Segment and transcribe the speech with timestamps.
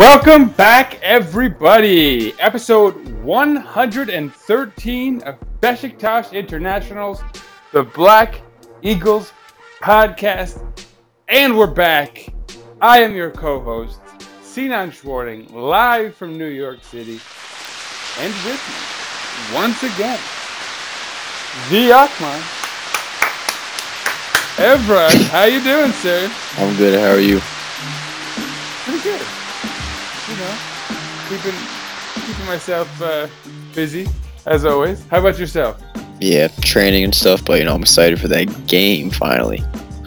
[0.00, 2.32] Welcome back, everybody.
[2.40, 7.20] Episode 113 of Besiktas Internationals,
[7.72, 8.40] the Black
[8.80, 9.30] Eagles
[9.82, 10.64] podcast.
[11.28, 12.32] And we're back.
[12.80, 14.00] I am your co host,
[14.40, 17.20] Sinan Schwarting, live from New York City.
[18.20, 20.18] And with me, once again,
[21.68, 22.40] the Akman.
[24.56, 26.32] Evra, how you doing, sir?
[26.56, 26.98] I'm good.
[26.98, 27.42] How are you?
[28.86, 29.39] pretty good.
[30.40, 30.56] Know,
[31.28, 31.54] keeping
[32.14, 33.28] keeping myself uh,
[33.74, 34.08] busy
[34.46, 35.06] as always.
[35.08, 35.82] How about yourself?
[36.18, 39.62] Yeah, training and stuff, but you know, I'm excited for that game finally.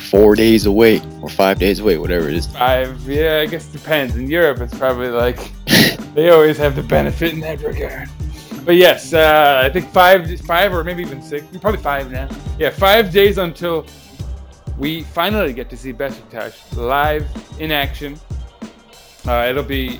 [0.09, 2.47] Four days away, or five days away, whatever it is.
[2.47, 4.15] Five, yeah, I guess it depends.
[4.15, 5.51] In Europe, it's probably like
[6.13, 8.09] they always have the benefit in that regard.
[8.65, 12.29] But yes, uh, I think five, five or maybe even six, probably five now.
[12.57, 13.85] Yeah, five days until
[14.77, 17.27] we finally get to see Besiktas live
[17.59, 18.19] in action.
[19.25, 19.99] Uh, it'll be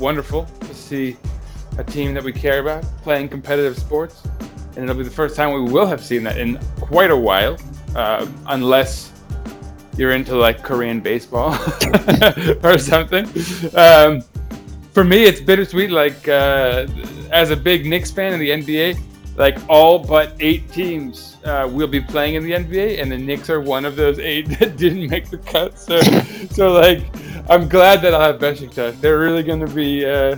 [0.00, 1.16] wonderful to see
[1.78, 4.22] a team that we care about playing competitive sports,
[4.74, 7.56] and it'll be the first time we will have seen that in quite a while,
[7.94, 9.12] uh, unless
[9.96, 11.52] you're into like Korean baseball
[12.64, 13.26] or something.
[13.74, 14.22] Um,
[14.92, 15.90] for me, it's bittersweet.
[15.90, 16.86] Like uh,
[17.30, 18.98] as a big Knicks fan in the NBA,
[19.36, 23.48] like all but eight teams uh, will be playing in the NBA, and the Knicks
[23.50, 25.78] are one of those eight that didn't make the cut.
[25.78, 26.00] So,
[26.50, 27.04] so like,
[27.48, 29.00] I'm glad that I'll have Besiktas.
[29.00, 30.36] They're really going to be uh,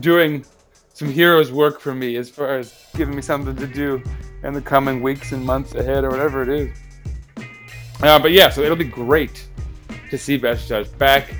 [0.00, 0.44] doing
[0.92, 4.02] some heroes work for me as far as giving me something to do
[4.42, 6.76] in the coming weeks and months ahead, or whatever it is.
[8.02, 9.46] Uh, but yeah, so it'll be great
[10.10, 11.34] to see Besiktas back.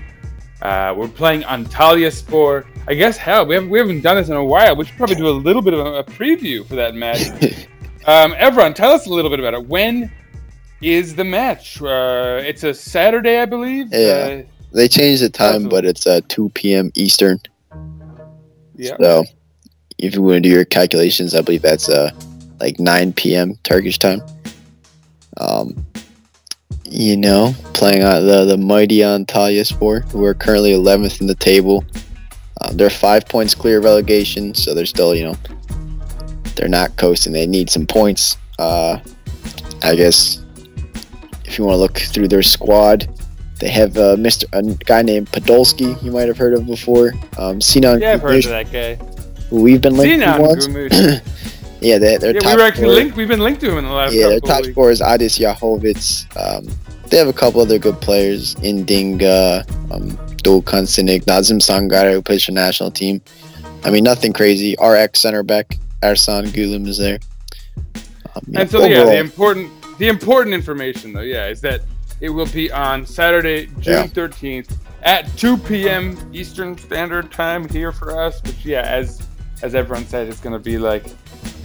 [0.63, 2.67] Uh, we're playing Antalyaspor.
[2.89, 4.77] I guess hell, we haven't we haven't done this in a while.
[4.77, 7.29] We should probably do a little bit of a, a preview for that match.
[8.07, 9.67] um, everyone, tell us a little bit about it.
[9.67, 10.11] When
[10.81, 11.83] is the match?
[11.83, 13.89] Uh, it's a Saturday, I believe.
[13.93, 14.43] Yeah.
[14.73, 16.91] Uh, They changed the time, but it's uh, 2 p.m.
[16.95, 17.39] Eastern.
[18.77, 18.97] yeah.
[19.01, 19.25] So
[19.99, 22.11] if you want to do your calculations, I believe that's uh,
[22.61, 23.55] like 9 p.m.
[23.63, 24.21] Turkish time.
[25.39, 25.87] Um,
[26.85, 31.85] you know, playing on the, the mighty Antalyaspor, who are currently 11th in the table.
[32.63, 35.37] Um, they're five points clear of relegation, so they're still, you know,
[36.55, 37.33] they're not coasting.
[37.33, 38.39] They need some points.
[38.59, 38.99] Uh,
[39.83, 40.43] I guess
[41.45, 43.09] if you want to look through their squad,
[43.59, 44.45] they have uh, Mr.
[44.53, 46.01] a guy named Podolski.
[46.03, 47.13] You might have heard of before.
[47.39, 48.99] Um, Sinan Yeah, I've heard of that guy.
[49.51, 50.67] we've been linked to once.
[51.79, 53.17] Yeah, they, their yeah, top we were actually linked.
[53.17, 54.73] We've been linked to him in the last Yeah, their top weeks.
[54.73, 56.25] scorer is Adis Jahović.
[56.37, 56.67] Um,
[57.11, 59.61] they have a couple other good players in Dinga,
[59.93, 63.21] um, Doğukan Sinik, Nazim Sangare, who plays for national team.
[63.85, 64.77] I mean, nothing crazy.
[64.79, 67.19] Our ex center back, Ersan Gülüm, is there.
[68.35, 71.83] Um, yeah, And so yeah, the important the important information though, yeah, is that
[72.21, 74.07] it will be on Saturday, June Yeah.
[74.07, 76.17] thirteenth at two p.m.
[76.33, 78.43] Eastern Standard Time here for us.
[78.43, 79.27] Which yeah, as
[79.63, 81.05] as everyone said, it's gonna be like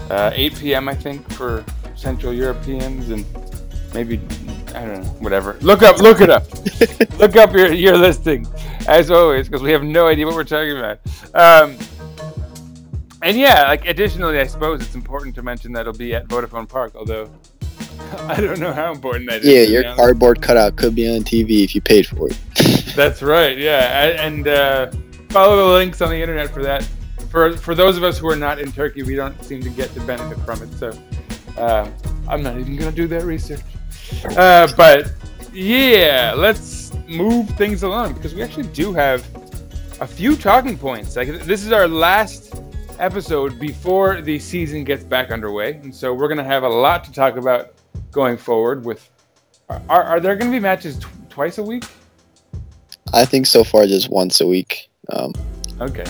[0.10, 0.88] uh, eight p.m.
[0.90, 1.64] I think for
[1.96, 3.26] Central Europeans and
[3.94, 4.20] maybe
[4.76, 5.58] I don't know, whatever.
[5.62, 6.46] Look up, look it up,
[7.20, 8.48] look up your your listing
[8.88, 11.00] as always because we have no idea what we're talking about.
[11.34, 11.78] Um,
[13.22, 16.68] and yeah, like additionally, I suppose it's important to mention that it'll be at Vodafone
[16.68, 17.30] Park, although
[18.28, 19.48] I don't know how important that is.
[19.48, 19.98] yeah, be your honest.
[19.98, 22.38] cardboard cutout could be on TV if you paid for it.
[22.96, 23.58] That's right.
[23.58, 24.92] Yeah, A- and uh,
[25.30, 26.88] follow the links on the internet for that.
[27.30, 29.94] For for those of us who are not in Turkey, we don't seem to get
[29.94, 30.72] the benefit from it.
[30.74, 30.92] So
[31.58, 31.90] uh,
[32.28, 33.62] I'm not even gonna do that research.
[34.38, 35.12] Uh, but
[35.54, 39.26] yeah, let's move things along because we actually do have
[40.02, 41.16] a few talking points.
[41.16, 42.54] Like this is our last
[43.00, 47.12] episode before the season gets back underway, and so we're gonna have a lot to
[47.14, 47.74] talk about
[48.12, 48.84] going forward.
[48.86, 49.08] With
[49.70, 51.86] are, are there gonna be matches tw- twice a week?
[53.14, 54.90] I think so far just once a week.
[55.10, 55.34] Um,
[55.80, 56.06] Okay.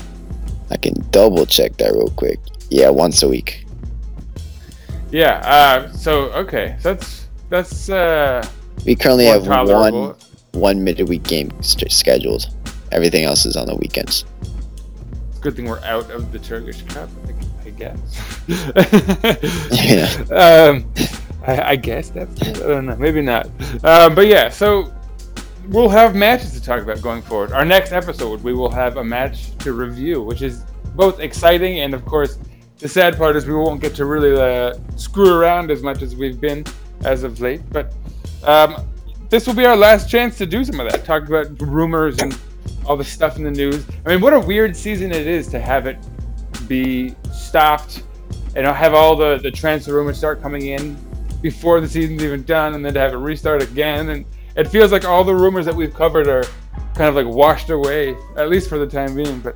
[0.70, 2.40] I can double check that real quick.
[2.70, 3.66] Yeah, once a week.
[5.12, 5.38] Yeah.
[5.46, 8.46] Uh, so okay, so that's that's uh,
[8.86, 10.08] We currently have tolerable.
[10.08, 10.16] one
[10.54, 12.48] one midweek game st- scheduled.
[12.92, 14.26] Everything else is on the weekends.
[15.40, 18.00] Good thing we're out of the Turkish Cup, I, I guess.
[19.72, 20.70] Yeah.
[20.70, 20.94] um,
[21.46, 22.42] I, I guess that's.
[22.42, 22.96] I don't know.
[22.96, 23.50] Maybe not.
[23.84, 24.94] Uh, but yeah, so
[25.70, 27.52] we'll have matches to talk about going forward.
[27.52, 30.64] Our next episode, we will have a match to review, which is
[30.96, 32.38] both exciting and, of course,
[32.78, 36.16] the sad part is we won't get to really uh, screw around as much as
[36.16, 36.66] we've been
[37.04, 37.62] as of late.
[37.70, 37.94] But
[38.44, 38.88] um,
[39.30, 41.06] this will be our last chance to do some of that.
[41.06, 42.38] Talk about rumors and
[42.86, 43.86] all the stuff in the news.
[44.06, 45.98] I mean, what a weird season it is to have it
[46.68, 48.04] be stopped
[48.56, 50.98] and have all the, the transfer rumors start coming in
[51.42, 54.10] before the season's even done and then to have it restart again.
[54.10, 56.44] And it feels like all the rumors that we've covered are
[56.96, 59.40] kind of like washed away, at least for the time being.
[59.40, 59.56] But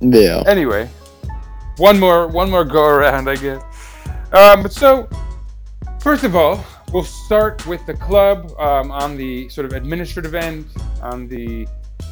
[0.00, 0.42] Yeah.
[0.46, 0.88] anyway,
[1.76, 3.62] one more one more go around, I guess.
[4.32, 5.08] Um, but so,
[6.00, 10.66] first of all, we'll start with the club um, on the sort of administrative end,
[11.02, 11.66] on the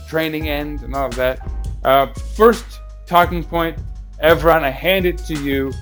[0.09, 1.49] training end, and all of that.
[1.85, 2.65] Uh, first
[3.07, 3.79] talking point,
[4.23, 5.73] Evran, I hand it to you.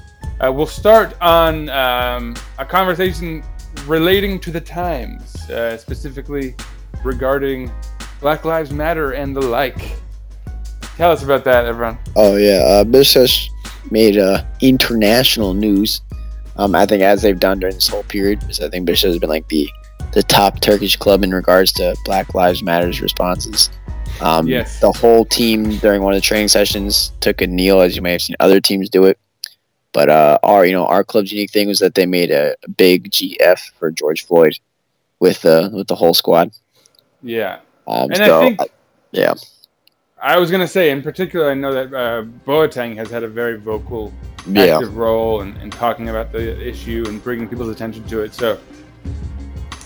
[0.40, 3.42] Uh, we'll start on um, a conversation
[3.86, 6.54] relating to the times, uh, specifically
[7.04, 7.70] regarding
[8.20, 9.96] Black Lives Matter and the like.
[10.96, 11.98] Tell us about that, everyone.
[12.16, 13.48] Oh yeah, uh, Besiktas
[13.90, 16.00] made uh, international news.
[16.56, 19.19] Um, I think as they've done during this whole period, because I think Besiktas has
[19.19, 19.69] been like the
[20.12, 23.70] the top Turkish club in regards to Black Lives Matters responses.
[24.20, 24.81] Um, Yes.
[24.81, 28.12] The whole team during one of the training sessions took a kneel, as you may
[28.12, 29.19] have seen other teams do it.
[29.94, 33.11] But uh, our you know our club's unique thing was that they made a big
[33.11, 34.58] GF for George Floyd
[35.20, 36.50] with uh, with the whole squad.
[37.23, 37.61] Yeah.
[37.87, 38.67] Um, And so I think uh,
[39.12, 39.35] yeah,
[40.25, 43.58] I was gonna say, in particular, I know that uh, Boateng has had a very
[43.58, 44.12] vocal,
[44.46, 48.32] yeah, active role in, in talking about the issue and bringing people's attention to it.
[48.32, 48.58] So,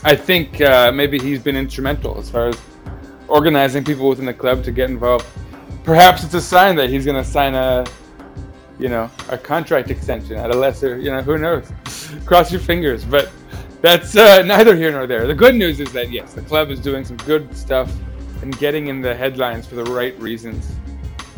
[0.04, 2.58] I think uh, maybe he's been instrumental as far as
[3.26, 5.26] organizing people within the club to get involved.
[5.82, 7.84] Perhaps it's a sign that he's gonna sign a,
[8.78, 10.98] you know, a contract extension at a lesser.
[10.98, 11.70] You know, who knows?
[12.24, 13.30] Cross your fingers, but.
[13.80, 15.28] That's uh, neither here nor there.
[15.28, 17.88] The good news is that yes, the club is doing some good stuff
[18.42, 20.68] and getting in the headlines for the right reasons.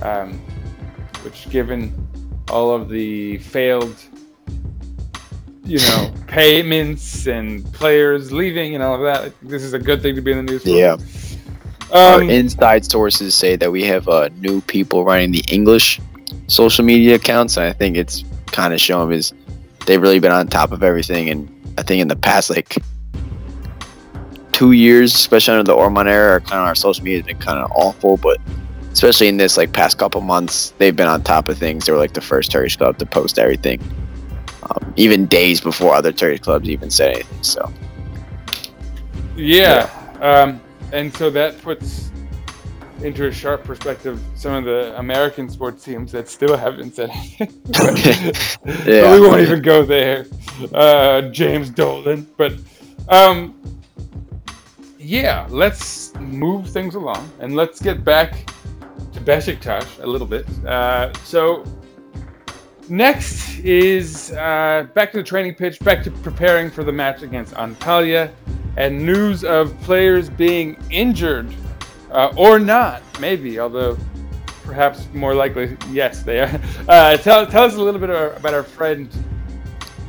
[0.00, 0.40] Um,
[1.22, 1.92] which, given
[2.50, 3.94] all of the failed,
[5.64, 10.14] you know, payments and players leaving and all of that, this is a good thing
[10.14, 10.70] to be in the news for.
[10.70, 10.96] yeah.
[11.92, 16.00] Our Um, inside sources say that we have uh, new people running the English
[16.50, 19.32] social media accounts, and I think it's kind of showing is
[19.86, 21.30] they've really been on top of everything.
[21.30, 21.48] And
[21.78, 22.76] I think in the past like
[24.52, 27.58] two years, especially under the Orman era, kind of our social media has been kind
[27.58, 28.16] of awful.
[28.16, 28.38] But
[28.92, 31.86] especially in this like past couple months, they've been on top of things.
[31.86, 33.80] They were like the first Turkish club to post everything,
[34.64, 37.42] um, even days before other Turkish clubs even said anything.
[37.42, 37.72] So
[39.36, 39.88] Yeah.
[40.20, 40.60] Um,
[40.92, 42.10] and so that puts
[43.02, 47.62] into a sharp perspective some of the American sports teams that still haven't said anything.
[48.86, 49.14] Yeah.
[49.14, 50.26] we won't even go there.
[50.72, 52.26] Uh, James Dolan.
[52.36, 52.54] But
[53.08, 53.54] um,
[54.98, 58.50] yeah, let's move things along and let's get back
[59.12, 60.46] to Besiktas a little bit.
[60.66, 61.64] Uh, so
[62.88, 67.54] next is uh, back to the training pitch, back to preparing for the match against
[67.54, 68.30] Antalya,
[68.76, 71.52] and news of players being injured
[72.10, 73.96] uh, or not, maybe, although
[74.64, 76.60] perhaps more likely, yes, they are.
[76.88, 79.08] Uh, tell, tell us a little bit about our friend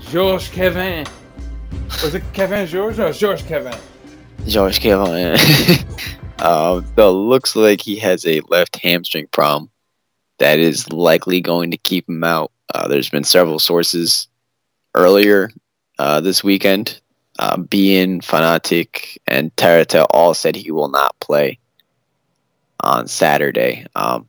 [0.01, 1.05] Georges Kevin.
[2.03, 2.97] Was it Kevin Georges?
[2.97, 3.77] No, Georges Kevin.
[4.47, 5.37] George Kevin.
[6.39, 9.69] uh, it looks like he has a left hamstring problem
[10.39, 12.51] that is likely going to keep him out.
[12.73, 14.27] Uh, there's been several sources
[14.95, 15.51] earlier
[15.99, 16.99] uh, this weekend.
[17.37, 21.59] Uh, Bean, Fanatik, and Terata all said he will not play
[22.81, 23.85] on Saturday.
[23.95, 24.27] Um,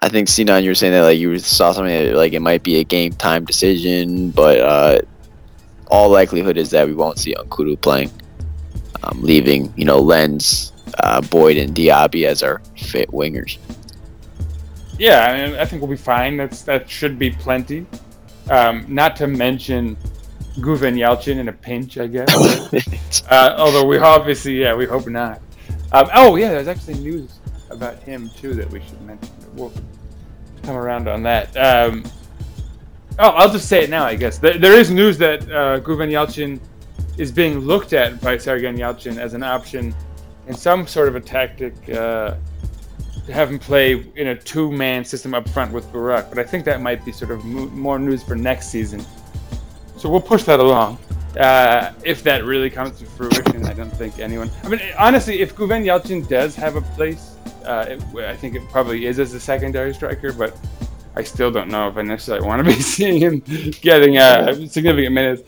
[0.00, 2.62] I think Sinan, you were saying that like you saw something that, like it might
[2.62, 5.00] be a game time decision, but uh,
[5.88, 8.10] all likelihood is that we won't see Nkoudou playing
[9.04, 13.58] um, leaving you know Lens, uh, Boyd, and Diaby as our fit wingers.
[14.98, 16.36] Yeah, I, mean, I think we'll be fine.
[16.36, 17.86] That's that should be plenty.
[18.50, 19.96] Um, not to mention
[20.58, 23.24] Güven Yalçın in a pinch, I guess.
[23.28, 25.40] uh, although we obviously, yeah, we hope not.
[25.94, 27.38] Um, oh yeah, there's actually news
[27.70, 29.32] about him too that we should mention.
[29.54, 29.72] We'll
[30.64, 31.56] come around on that.
[31.56, 32.02] Um,
[33.20, 34.04] oh, I'll just say it now.
[34.04, 36.58] I guess there, there is news that uh, Güven Yalçın
[37.16, 39.94] is being looked at by Sergen Yalçın as an option
[40.48, 41.74] in some sort of a tactic.
[41.88, 42.34] Uh,
[43.26, 46.66] to have him play in a two-man system up front with Burak, but I think
[46.66, 49.02] that might be sort of mo- more news for next season.
[49.96, 50.98] So we'll push that along.
[51.36, 54.50] Uh, if that really comes to fruition, I don't think anyone.
[54.62, 58.68] I mean, honestly, if Güven Yalçın does have a place, uh, it, I think it
[58.68, 60.32] probably is as a secondary striker.
[60.32, 60.56] But
[61.16, 63.40] I still don't know if I necessarily want to be seeing him
[63.80, 65.42] getting uh, significant minutes.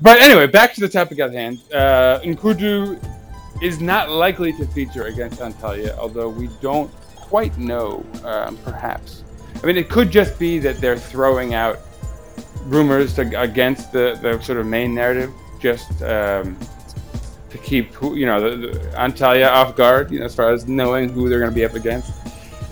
[0.00, 1.60] But anyway, back to the topic at hand.
[1.72, 3.02] Uh, Nkoudou
[3.60, 9.24] is not likely to feature against Antalya, although we don't quite know, um, perhaps.
[9.62, 11.80] I mean, it could just be that they're throwing out
[12.64, 16.56] rumors against the, the sort of main narrative, just um,
[17.50, 21.08] to keep you know the, the Antalya off guard, you know, as far as knowing
[21.08, 22.12] who they're going to be up against.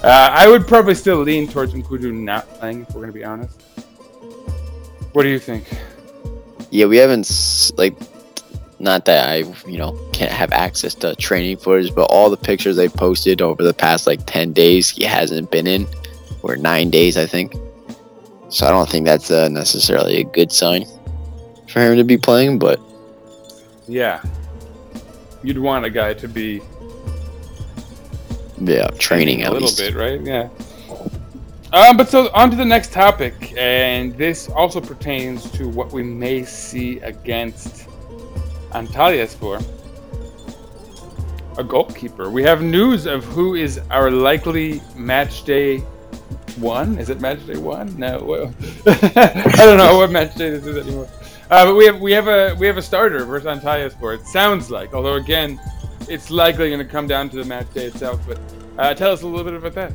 [0.02, 3.24] Uh, I would probably still lean towards Nkoudou not playing, if we're going to be
[3.24, 3.60] honest.
[5.12, 5.66] What do you think?
[6.70, 7.94] Yeah, we haven't like
[8.78, 9.36] not that I
[9.68, 13.62] you know can't have access to training footage, but all the pictures they posted over
[13.62, 15.86] the past like ten days, he hasn't been in,
[16.42, 17.54] or nine days, I think.
[18.56, 20.86] So I don't think that's uh, necessarily a good sign
[21.68, 22.58] for him to be playing.
[22.58, 22.80] But
[23.86, 24.22] Yeah,
[25.42, 26.62] you'd want a guy to be
[28.58, 29.76] yeah, training a little least.
[29.76, 30.22] bit, right?
[30.22, 30.48] Yeah.
[31.74, 36.02] Um, but so on to the next topic, and this also pertains to what we
[36.02, 37.86] may see against
[38.70, 39.62] Antalyaspor.
[41.58, 42.30] A goalkeeper.
[42.30, 45.82] We have news of who is our likely match day
[46.58, 46.98] one.
[46.98, 47.96] Is it match day one?
[47.98, 48.52] No.
[48.86, 51.08] I don't know what match day this is anymore.
[51.50, 54.18] Uh, but we have we have a we have a starter versus Antalyaspor.
[54.18, 55.60] It sounds like, although again,
[56.08, 58.20] it's likely going to come down to the match day itself.
[58.26, 58.38] But
[58.78, 59.92] uh, tell us a little bit about that.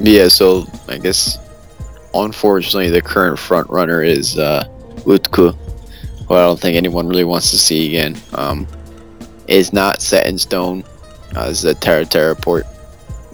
[0.00, 1.38] Yeah, so I guess
[2.14, 4.64] unfortunately the current front runner is uh,
[5.04, 5.56] Utku,
[6.28, 8.16] who I don't think anyone really wants to see again.
[8.34, 8.66] Um,
[9.48, 10.84] is not set in stone.
[11.34, 12.64] Uh, a Terra Terra report.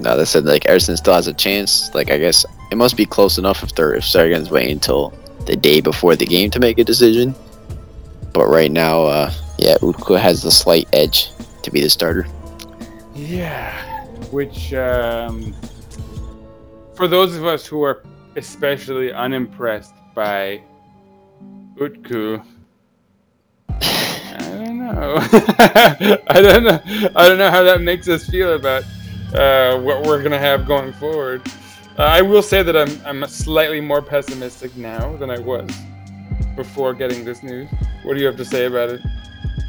[0.01, 1.95] Now that said, like Ersin still has a chance.
[1.95, 5.13] Like I guess it must be close enough if they're if Sergen's waiting until
[5.47, 7.35] the day before the game to make a decision.
[8.33, 11.31] But right now, uh, yeah, Utku has the slight edge
[11.63, 12.27] to be the starter.
[13.15, 15.55] Yeah, which um,
[16.95, 18.03] for those of us who are
[18.37, 20.63] especially unimpressed by
[21.77, 22.43] Utku,
[23.69, 25.17] I don't know.
[26.29, 26.81] I don't know.
[27.17, 28.85] I don't know how that makes us feel about
[29.35, 31.43] uh, what we're gonna have going forward.
[31.99, 35.71] Uh, I will say that I'm I'm slightly more pessimistic now than I was
[36.57, 37.69] before getting this news.
[38.03, 39.01] What do you have to say about it?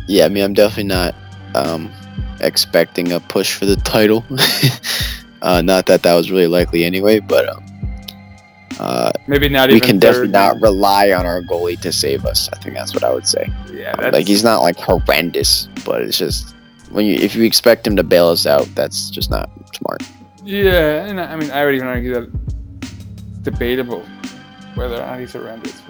[0.08, 1.16] Yeah, I mean, I'm definitely not
[1.56, 1.92] um,
[2.40, 4.24] expecting a push for the title.
[5.42, 7.66] uh, not that that was really likely anyway, but um,
[8.80, 12.50] uh, Maybe not we can definitely not rely on our goalie to save us.
[12.52, 13.52] I think that's what I would say.
[13.72, 16.56] Yeah, Um, like he's not like horrendous, but it's just
[16.92, 20.04] when you if you expect him to bail us out, that's just not smart.
[20.44, 24.06] Yeah, and I mean, I would even argue that debatable
[24.76, 25.82] whether or not he's horrendous.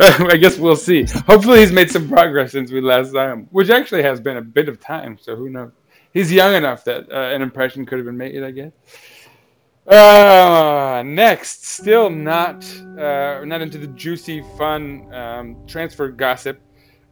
[0.00, 1.04] I guess we'll see.
[1.26, 4.42] Hopefully, he's made some progress since we last saw him, which actually has been a
[4.42, 5.18] bit of time.
[5.20, 5.72] So who knows?
[6.12, 8.42] He's young enough that uh, an impression could have been made.
[8.42, 8.72] I guess.
[9.86, 12.64] Uh, next, still not
[12.98, 16.58] uh, not into the juicy, fun um, transfer gossip,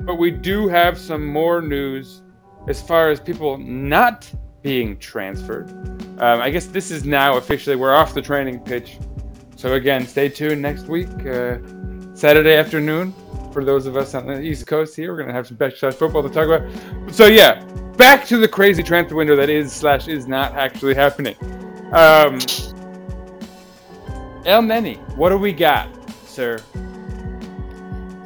[0.00, 2.22] but we do have some more news
[2.68, 4.30] as far as people not
[4.62, 5.70] being transferred.
[6.18, 8.98] Um, I guess this is now officially we're off the training pitch.
[9.56, 11.58] So again, stay tuned next week, uh,
[12.14, 13.14] Saturday afternoon.
[13.52, 16.22] For those of us on the East Coast here, we're gonna have some backyard football
[16.22, 17.14] to talk about.
[17.14, 17.62] So yeah,
[17.96, 21.36] back to the crazy transfer window that is slash is not actually happening.
[21.92, 22.38] Um,
[24.44, 25.88] Elneny, what do we got,
[26.26, 26.60] sir?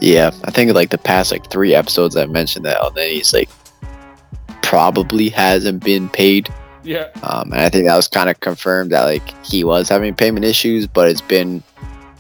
[0.01, 3.49] Yeah, I think like the past like three episodes I've mentioned that Elneny's like
[4.67, 6.53] probably hasn't been paid.
[6.83, 10.15] Yeah, Um, and I think that was kind of confirmed that like he was having
[10.15, 11.63] payment issues, but it's been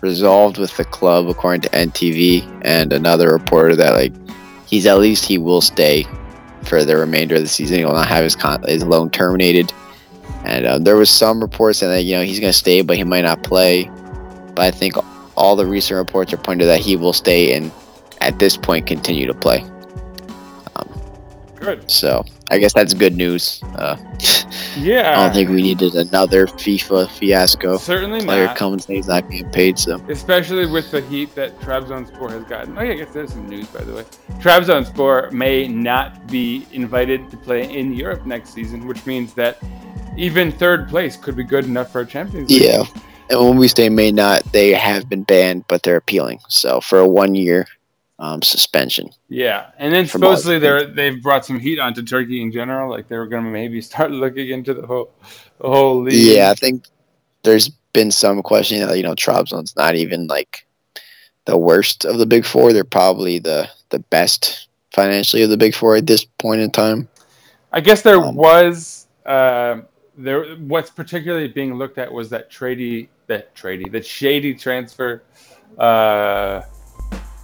[0.01, 4.13] resolved with the club according to NTV and another reporter that like
[4.67, 6.07] he's at least he will stay
[6.63, 7.79] for the remainder of the season.
[7.79, 9.73] He will not have his con- his loan terminated.
[10.45, 13.05] And uh, there was some reports that you know he's going to stay, but he
[13.05, 13.91] might not play.
[14.55, 14.95] But I think
[15.37, 17.73] all the recent reports are pointing to that he will stay and
[18.21, 19.65] at this point continue to play.
[21.57, 21.91] Good.
[21.91, 23.61] So I guess that's good news.
[23.77, 23.97] Uh,
[24.79, 27.79] Yeah, I don't think we needed another FIFA fiasco.
[27.79, 28.57] certainly Player not.
[28.57, 32.77] comes and he's not getting paid, so especially with the heat that Trabzonspor has gotten.
[32.77, 34.05] Oh yeah, I guess there's some news by the way.
[34.41, 39.59] Trabzonspor may not be invited to play in Europe next season, which means that
[40.17, 42.63] even third place could be good enough for a Champions League.
[42.63, 42.85] yeah.
[43.29, 46.39] And when we say may not, they have been banned, but they're appealing.
[46.49, 47.67] So for a one year
[48.19, 49.11] um, suspension.
[49.29, 52.91] Yeah, and then supposedly they're they've brought some heat onto Turkey in general.
[52.91, 55.11] Like they were going to maybe start looking into the whole
[55.61, 56.15] the whole league.
[56.15, 56.87] Yeah, I think
[57.43, 60.67] there's been some questioning that you know Trabzon's not even like
[61.45, 62.73] the worst of the big four.
[62.73, 67.09] They're probably the the best financially of the big four at this point in time.
[67.73, 69.81] I guess there Um, was uh,
[70.17, 70.57] there.
[70.57, 75.23] What's particularly being looked at was that Trady that trady, that shady transfer
[75.79, 76.63] uh,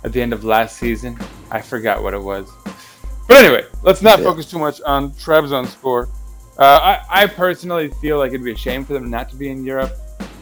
[0.04, 1.18] at the end of last season.
[1.50, 2.50] I forgot what it was.
[3.28, 4.24] But anyway, let's not Yeah.
[4.26, 6.08] focus too much on Trabzonspor.
[6.58, 9.48] Uh, I, I personally feel like it'd be a shame for them not to be
[9.48, 9.92] in Europe,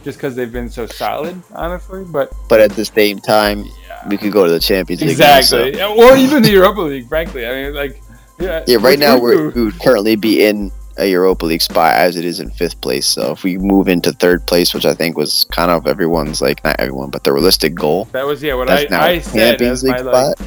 [0.03, 2.05] just because they've been so solid, honestly.
[2.05, 3.65] But But at the same time,
[4.09, 5.11] we could go to the Champions League.
[5.13, 7.09] exactly, so- or even the Europa League.
[7.09, 8.03] Frankly, I mean, like,
[8.41, 11.95] yeah, Yeah, right now we're, we we would currently be in a Europa League spot
[11.95, 13.07] as it is in fifth place.
[13.07, 16.63] So if we move into third place, which I think was kind of everyone's like
[16.63, 20.01] not everyone, but the realistic goal, that was yeah what I, I said as my,
[20.01, 20.39] like,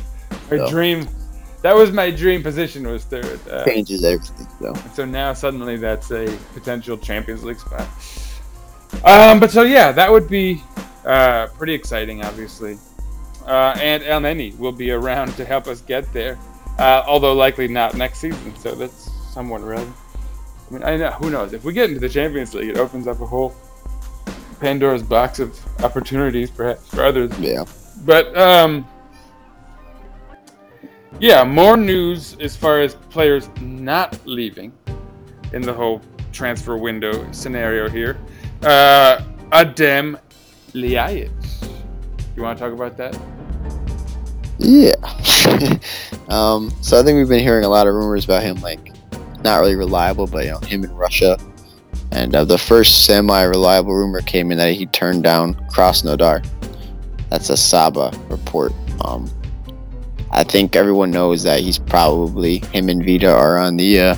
[0.50, 0.70] my so.
[0.70, 1.08] dream.
[1.64, 3.40] That was my dream position was third.
[3.50, 4.48] Uh, Changes everything.
[4.60, 7.88] So So now suddenly that's a potential Champions League spot.
[9.06, 10.62] Um, but so yeah, that would be
[11.06, 12.78] uh, pretty exciting, obviously.
[13.46, 16.38] Uh, and Elneny will be around to help us get there,
[16.80, 18.56] uh, although likely not next season.
[18.58, 19.96] So that's somewhat relevant.
[20.74, 23.06] I mean, I know who knows if we get into the Champions League, it opens
[23.06, 23.54] up a whole
[24.60, 27.32] Pandora's box of opportunities, perhaps for others.
[27.38, 27.64] yeah,
[28.06, 28.88] But um,
[31.20, 34.74] yeah, more news as far as players not leaving
[35.52, 36.02] in the whole
[36.32, 38.18] transfer window scenario here.
[38.64, 40.20] Uh, Adem
[40.72, 41.30] Ljajic.
[42.36, 43.16] You want to talk about that?
[44.58, 44.94] yeah.
[46.30, 48.93] um, so I think we've been hearing a lot of rumors about him, like
[49.44, 51.38] not really reliable, but you know him in Russia.
[52.12, 56.46] And uh, the first semi-reliable rumor came in that he turned down Krasnodar.
[57.30, 58.72] That's a Sabah report.
[59.04, 59.30] Um,
[60.32, 64.16] I think everyone knows that he's probably him and Vida are on the uh,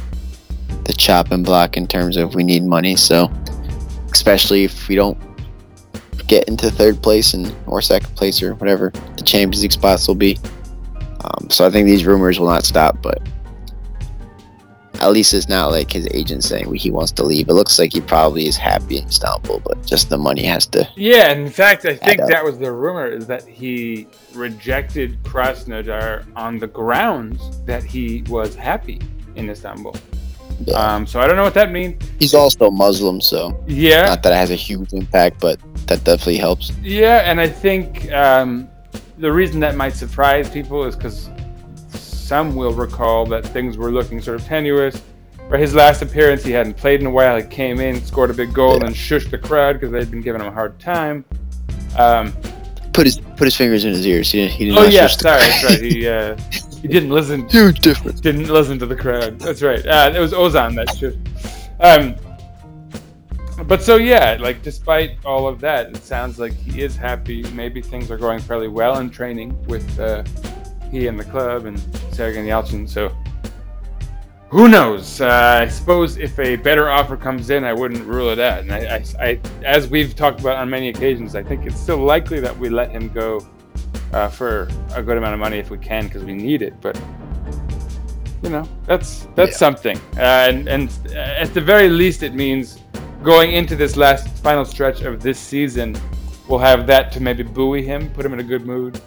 [0.85, 2.95] the chopping block in terms of we need money.
[2.95, 3.31] So,
[4.11, 5.17] especially if we don't
[6.27, 10.15] get into third place and or second place or whatever the Champions League spots will
[10.15, 10.37] be.
[11.23, 13.21] Um, so I think these rumors will not stop, but
[15.05, 17.47] at least it's not like his agent saying he wants to leave.
[17.47, 20.89] It looks like he probably is happy in Istanbul, but just the money has to.
[20.95, 22.29] Yeah, in fact, I think up.
[22.29, 28.55] that was the rumor is that he rejected Krasnodar on the grounds that he was
[28.55, 28.99] happy
[29.35, 29.95] in Istanbul.
[30.65, 30.75] Yeah.
[30.75, 32.01] Um, so I don't know what that means.
[32.17, 36.37] He's also Muslim, so Yeah, not that it has a huge impact, but that definitely
[36.37, 36.71] helps.
[36.81, 38.67] Yeah, and I think um,
[39.19, 41.29] the reason that might surprise people is because
[42.25, 45.01] some will recall that things were looking sort of tenuous.
[45.47, 47.37] For his last appearance, he hadn't played in a while.
[47.37, 50.41] He came in, scored a big goal, and shushed the crowd because they'd been giving
[50.41, 51.23] him a hard time.
[51.97, 52.33] Um,
[52.93, 54.31] Put his put his fingers in his ears.
[54.31, 55.81] He, he did oh yeah, sorry, that's right.
[55.81, 56.37] He uh,
[56.81, 58.21] he didn't listen Huge difference.
[58.21, 59.37] didn't listen to the crowd.
[59.37, 59.85] That's right.
[59.85, 61.19] Uh, it was Ozan that should.
[61.81, 62.15] Um,
[63.67, 67.43] but so yeah, like despite all of that, it sounds like he is happy.
[67.51, 70.23] Maybe things are going fairly well in training with uh,
[70.95, 71.77] he and the club and
[72.11, 72.87] Sergen Yalçın.
[72.87, 73.11] So
[74.49, 75.19] who knows?
[75.19, 78.59] Uh, I suppose if a better offer comes in, I wouldn't rule it out.
[78.59, 78.79] And I,
[79.19, 82.57] I, I, as we've talked about on many occasions, I think it's still likely that
[82.57, 83.45] we let him go
[84.13, 86.73] uh, for a good amount of money if we can because we need it.
[86.79, 86.97] But
[88.43, 89.57] you know, that's that's Yeah.
[89.65, 89.97] something.
[90.15, 92.79] Uh, and and at the very least, it means
[93.23, 95.97] going into this last final stretch of this season,
[96.47, 99.01] we'll have that to maybe buoy him, put him in a good mood.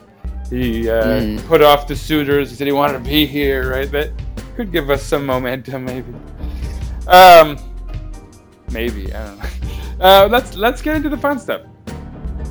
[0.50, 1.46] He uh, Mm.
[1.46, 2.50] put off the suitors.
[2.50, 3.90] He said he wanted to be here, right?
[3.90, 4.10] That
[4.56, 6.12] could give us some momentum, maybe.
[7.06, 7.58] Um,
[8.70, 9.44] maybe I don't know.
[10.00, 11.62] Uh, let's let's get into the fun stuff.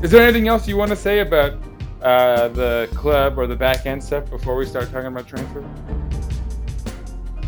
[0.04, 1.54] Is there anything else you want to say about
[2.02, 5.64] uh, the club or the back end stuff before we start talking about transfer?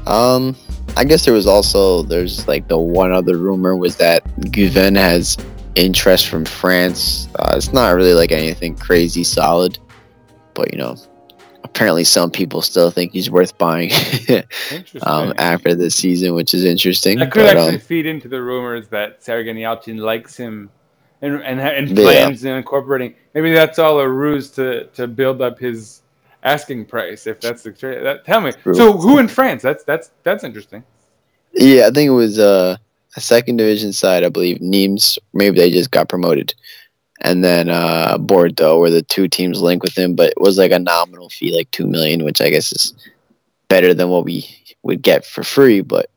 [0.08, 0.56] Um,
[0.98, 5.38] I guess there was also there's like the one other rumor was that Guven has
[5.76, 7.28] interest from France.
[7.38, 9.78] Uh, it's not really like anything crazy solid,
[10.60, 10.95] but you know,
[11.63, 13.91] apparently some people still think he's worth buying
[15.04, 17.19] um, after this season, which is interesting.
[17.19, 20.69] That could but, actually um, feed into the rumors that Sergen Yalçın likes him
[21.22, 22.04] and and, and Yeah.
[22.04, 23.15] plans on incorporating.
[23.34, 26.02] Maybe that's all a ruse to, to build up his
[26.43, 27.28] asking price.
[27.28, 28.52] If that's the tra- that, tell me.
[28.52, 28.74] True.
[28.76, 29.62] So who in France?
[29.63, 30.84] That's that's that's interesting.
[31.54, 32.78] yeah, I think it was uh,
[33.15, 34.62] a second division side, I believe.
[34.62, 36.54] Nimes, maybe they just got promoted.
[37.21, 40.71] And then uh, Bordeaux were the two teams linked with him, but it was like
[40.71, 42.93] a nominal fee, like two million, which I guess is
[43.67, 44.47] better than what we
[44.84, 46.10] would get for free, but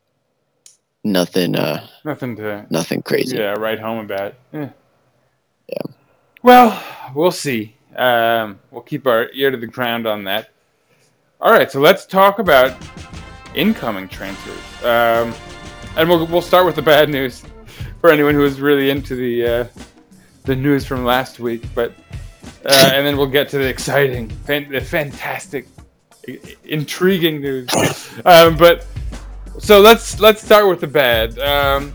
[1.04, 3.36] nothing, uh, Nothing to nothing crazy.
[3.36, 4.34] yeah write home about.
[4.52, 4.70] Yeah.
[5.68, 5.92] Yeah.
[6.42, 6.82] Well,
[7.14, 7.74] we'll see.
[7.96, 10.50] Um, we'll keep our ear to the ground on that.
[11.40, 12.76] All right, so let's talk about
[13.54, 14.84] incoming transfers.
[14.84, 15.34] Um,
[15.96, 17.42] and we'll we'll start with the bad news
[18.00, 19.64] for anyone who is really into the uh,
[20.44, 21.64] the news from last week.
[21.74, 21.92] But
[22.64, 25.66] uh, and then we'll get to the exciting, fan- the fantastic,
[26.28, 27.68] i- intriguing news.
[28.24, 28.86] Um, but
[29.58, 31.38] so let's let's start with the bad.
[31.38, 31.92] Um,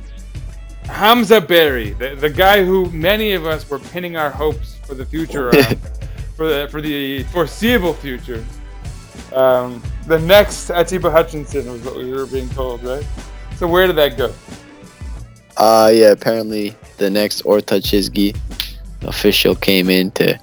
[0.85, 5.05] Hamza Barry, the, the guy who many of us were pinning our hopes for the
[5.05, 5.75] future on,
[6.35, 8.43] for the for the foreseeable future.
[9.33, 13.05] Um, the next Atiba Hutchinson was what we were being told, right?
[13.57, 14.33] So where did that go?
[15.57, 18.35] Uh, yeah, apparently the next Orta Çizgi
[19.01, 20.39] official came in to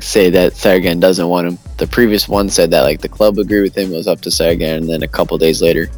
[0.00, 1.58] say that Sergen doesn't want him.
[1.78, 4.30] The previous one said that like the club agreed with him, it was up to
[4.30, 5.88] Sergen, and then a couple days later,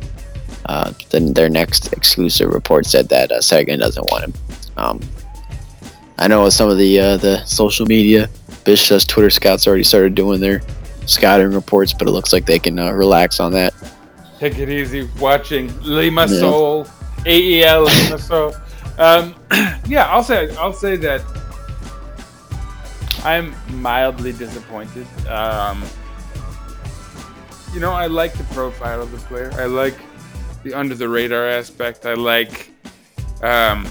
[0.66, 4.32] uh, then their next exclusive report said that uh, Sergen doesn't want him.
[4.76, 5.00] Um,
[6.18, 8.28] I know some of the uh, the social media,
[8.64, 10.62] Bishop's Twitter scouts already started doing their
[11.06, 13.74] scouting reports, but it looks like they can uh, relax on that.
[14.38, 15.08] Take it easy.
[15.18, 16.38] Watching Lima Yeah.
[16.38, 16.86] Soul,
[17.26, 18.52] AEL so
[18.98, 19.34] Um,
[19.88, 21.22] yeah, I'll say I'll say that
[23.24, 25.06] I'm mildly disappointed.
[25.26, 25.82] Um,
[27.72, 29.50] you know, I like the profile of the player.
[29.54, 29.96] I like
[30.62, 32.06] the under the radar aspect.
[32.06, 32.70] I like,
[33.42, 33.88] um,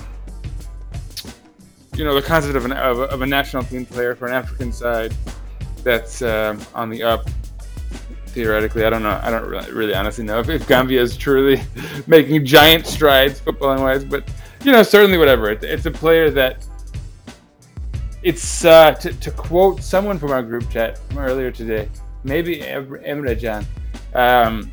[1.96, 4.34] you know, the concept of, an, of, a, of a national team player for an
[4.34, 5.14] African side
[5.84, 7.28] that's um, on the up
[8.34, 8.84] theoretically.
[8.84, 9.20] I don't know.
[9.22, 11.62] I don't really, really honestly know if, if Gambia is truly
[12.08, 14.28] making giant strides footballing wise, but
[14.64, 15.52] you know, certainly whatever.
[15.52, 16.66] It, it's a player that
[18.24, 21.90] it's uh, to, to quote someone from our group chat from earlier today,
[22.24, 23.66] maybe Em- Emre Can.
[24.14, 24.72] Um,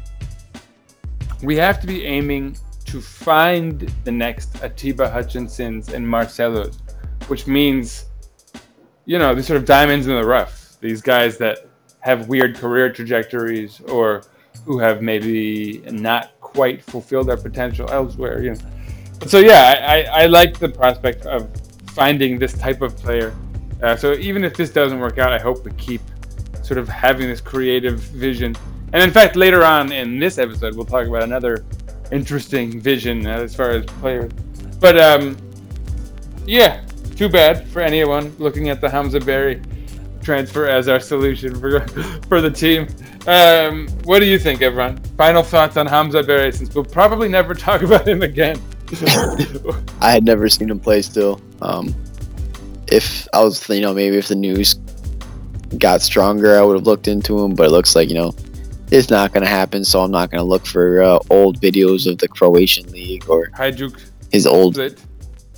[1.43, 6.77] we have to be aiming to find the next Atiba Hutchinsons and Marcelos,
[7.29, 8.07] which means,
[9.05, 10.77] you know, these sort of diamonds in the rough.
[10.81, 11.70] These guys that
[12.01, 14.23] have weird career trajectories or
[14.65, 18.43] who have maybe not quite fulfilled their potential elsewhere.
[18.43, 18.61] You know.
[19.27, 21.49] So yeah, I, I, I like the prospect of
[21.91, 23.35] finding this type of player.
[23.83, 26.03] Uh, so even if this doesn't work out, I hope we keep
[26.63, 28.55] sort of having this creative vision.
[28.93, 31.65] And in fact, later on in this episode, we'll talk about another
[32.13, 34.33] interesting vision as far as players.
[34.81, 35.37] But um,
[36.47, 36.85] yeah,
[37.17, 39.63] too bad for anyone looking at the Hamza Barry
[40.23, 41.81] transfer as our solution for
[42.29, 42.89] for the team.
[43.27, 44.99] Um, what do you think, everyone?
[45.17, 48.61] Final thoughts on Hamza Barry, since we'll probably never talk about him again.
[50.01, 51.41] I had never seen him play still.
[51.63, 51.95] Um,
[52.89, 54.75] if I was, you know, maybe if the news
[55.79, 57.55] got stronger, I would have looked into him.
[57.55, 58.35] But it looks like, you know,
[58.91, 59.85] it's not going to happen.
[59.85, 63.51] So I'm not going to look for uh, old videos of the Croatian league or
[63.51, 64.01] Hajduk
[64.33, 64.75] his old.
[64.75, 65.01] split.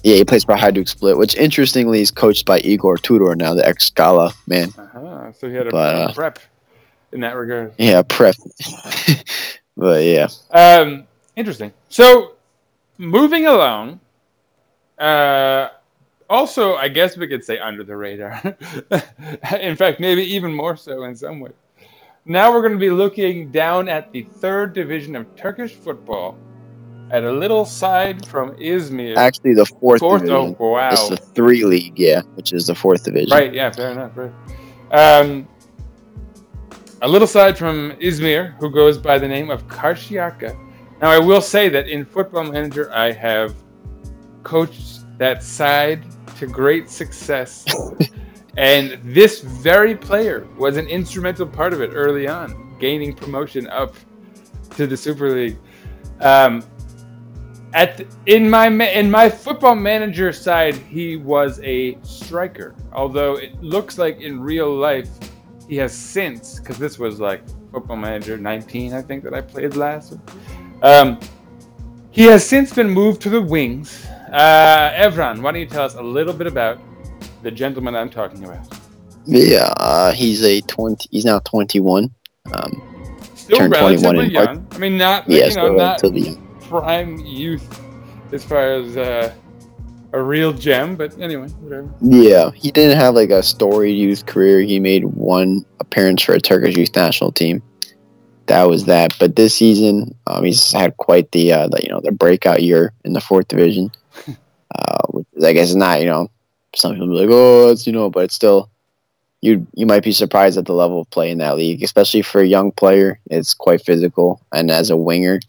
[0.02, 3.66] Yeah, he plays for Hajduk Split, which interestingly is coached by Igor Tudor now, the
[3.66, 4.72] ex Scala man.
[4.76, 5.32] Uh-huh.
[5.32, 6.38] So he had a But, uh, prep
[7.12, 7.72] in that regard.
[7.78, 8.34] Yeah, prep.
[9.76, 11.72] but yeah, Um, interesting.
[11.88, 12.32] So,
[12.98, 14.00] moving along.
[14.98, 15.68] Uh,
[16.28, 18.40] also, I guess we could say under the radar.
[19.60, 21.52] in fact, maybe even more so in some ways.
[22.24, 26.38] Now we're going to be looking down at the third division of Turkish football,
[27.12, 29.16] at a little side from Izmir.
[29.16, 30.22] actually the fourth, Fourth.
[30.22, 30.56] division.
[30.58, 30.90] Oh, wow.
[30.90, 33.30] It's the three league, yeah, which is the fourth division.
[33.30, 34.12] Right, yeah, fair enough.
[34.16, 34.32] Right.
[34.90, 35.46] Um,
[37.02, 40.58] a little side from Izmir, who goes by the name of Karşıyaka.
[41.02, 43.54] Now, I will say that in Football Manager, I have
[44.42, 46.04] coached that side
[46.38, 47.64] to great success.
[48.56, 53.94] and this very player was an instrumental part of it early on, gaining promotion up
[54.76, 55.58] to the Super League.
[56.20, 56.62] Um,
[57.74, 62.74] at the- in my in my football manager side, he was a striker.
[62.92, 65.08] Although it looks like in real life,
[65.68, 69.76] he has since because this was like football manager 19, I think that I played
[69.76, 70.18] last.
[70.82, 71.18] Um,
[72.10, 74.06] he has since been moved to the wings.
[74.30, 76.78] Uh, Evran, why don't you tell us a little bit about
[77.42, 78.66] the gentleman I'm talking about?
[79.24, 81.08] Yeah, uh, he's a twenty.
[81.10, 82.10] He's now twenty-one.
[82.52, 82.82] Um,
[83.34, 84.58] Still Turned 21 relatively in March.
[84.72, 86.41] I mean, not yeah, you know, not relatively young.
[86.80, 87.80] Prime youth
[88.32, 89.32] as far as uh,
[90.12, 91.88] a real gem, but anyway, whatever.
[92.00, 94.60] Yeah, he didn't have like a storied youth career.
[94.60, 97.62] He made one appearance for a Turkish youth national team.
[98.46, 99.16] That was that.
[99.18, 102.92] But this season, um, he's had quite the, uh, the you know the breakout year
[103.04, 103.90] in the fourth division.
[104.74, 106.30] uh, which I guess not you know
[106.74, 108.70] some people be like oh it's you know but it's still
[109.42, 112.40] you you might be surprised at the level of play in that league, especially for
[112.40, 113.18] a young player.
[113.26, 115.40] It's quite physical, and as a winger,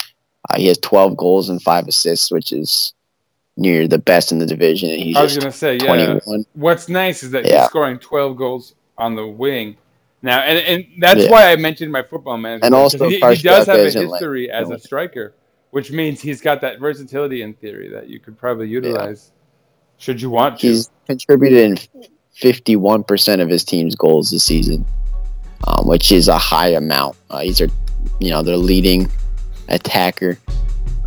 [0.50, 2.94] uh, he has 12 goals and five assists, which is
[3.56, 4.90] near the best in the division.
[4.90, 5.86] And he's I was gonna say, yeah.
[5.86, 6.46] 21.
[6.54, 7.62] What's nice is that Yeah.
[7.62, 9.78] he's scoring 12 goals on the wing
[10.22, 11.30] now, and and that's Yeah.
[11.32, 12.66] why I mentioned my football manager.
[12.66, 15.34] And also he, he does have a isn't like, history as a striker,
[15.72, 19.32] which means he's got that versatility in theory that you could probably utilize
[19.98, 20.68] should you want to.
[20.68, 21.78] He's contributed in
[22.42, 24.86] 51% of his team's goals this season,
[25.68, 27.16] um, which is a high amount.
[27.30, 27.70] Uh, he's a,
[28.20, 29.10] you know, they're leading
[29.70, 30.38] attacker.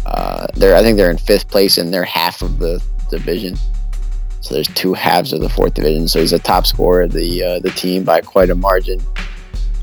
[0.05, 3.57] Uh, they're I think they're in fifth place in their half of the division.
[4.41, 6.07] So there's two halves of the fourth division.
[6.07, 9.01] So he's a top scorer of the uh, the team by quite a margin.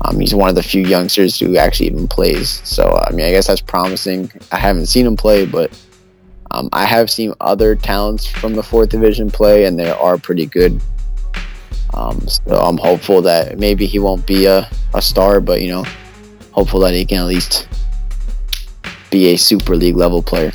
[0.04, 2.60] Um, he's one of the few youngsters who actually even plays.
[2.64, 4.30] So I mean, I guess that's promising.
[4.52, 5.70] I haven't seen him play, but
[6.50, 10.46] um, I have seen other talents from the fourth division play, and they are pretty
[10.46, 10.80] good.
[11.94, 15.84] Um, so I'm hopeful that maybe he won't be a, a star, but you know,
[16.52, 17.68] hopeful that he can at least
[19.14, 20.52] be a Super League level player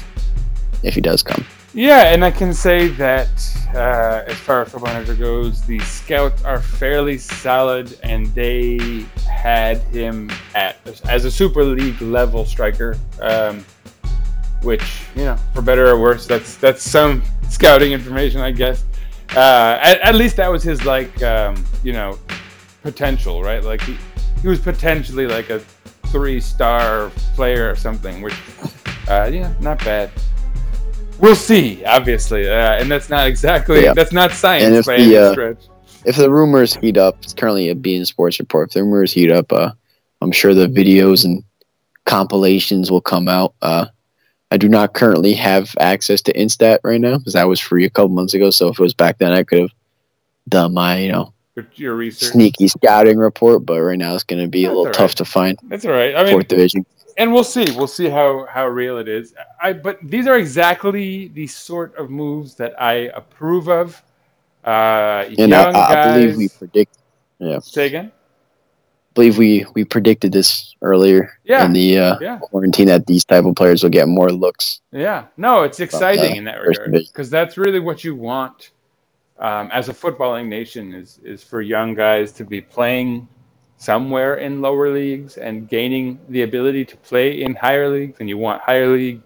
[0.83, 1.45] if he does come.
[1.73, 3.29] Yeah, and I can say that
[3.73, 9.77] uh, as far as Football Manager goes, the scouts are fairly solid, and they had
[9.93, 12.97] him at as a Super League level striker.
[13.21, 13.63] Um,
[14.61, 18.83] which you know, for better or worse, that's that's some scouting information, I guess.
[19.35, 22.19] Uh, at, at least that was his like um, you know
[22.81, 23.63] potential, right?
[23.63, 23.95] Like he,
[24.41, 25.61] he was potentially like a
[26.11, 28.35] three-star player or something, which
[29.07, 30.11] uh, yeah, not bad.
[31.19, 33.93] We'll see, obviously, uh, and that's not exactly Yeah.
[33.93, 35.57] that's not And science if by the, uh, stretch.
[36.05, 38.69] If the rumors heat up, it's currently a beIN Sports report.
[38.69, 39.71] If the rumors heat up, uh,
[40.21, 41.43] I'm sure the videos and
[42.05, 43.53] compilations will come out.
[43.61, 43.87] Uh,
[44.51, 47.89] I do not currently have access to Instat right now because that was free a
[47.89, 48.49] couple months ago.
[48.49, 49.71] So if it was back then, I could have
[50.47, 52.31] done my you know Your, your research.
[52.31, 53.65] sneaky scouting report.
[53.65, 55.57] But right now, it's going to be a little all tough to find.
[55.63, 56.15] That's all right.
[56.15, 56.85] I mean, Fourth division.
[57.17, 57.65] and we'll see.
[57.75, 59.33] We'll see how how real it is.
[59.61, 64.01] I but these are exactly the sort of moves that I approve of.
[64.65, 66.97] Uh, And I, I believe we predict.
[67.61, 68.11] say again.
[69.15, 71.65] believe we we predicted this earlier Yeah.
[71.65, 72.37] in the uh, Yeah.
[72.39, 74.81] quarantine that these type of players will get more looks.
[74.91, 78.71] Yeah, no, it's exciting uh, in that regard because that's really what you want
[79.39, 83.27] um, as a footballing nation is is for young guys to be playing
[83.77, 88.37] somewhere in lower leagues and gaining the ability to play in higher leagues, and you
[88.37, 89.21] want higher league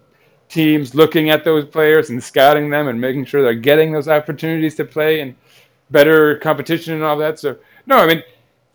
[0.48, 4.76] teams looking at those players and scouting them and making sure they're getting those opportunities
[4.76, 5.34] to play and
[5.90, 7.38] better competition and all that.
[7.38, 8.22] So, no, I mean.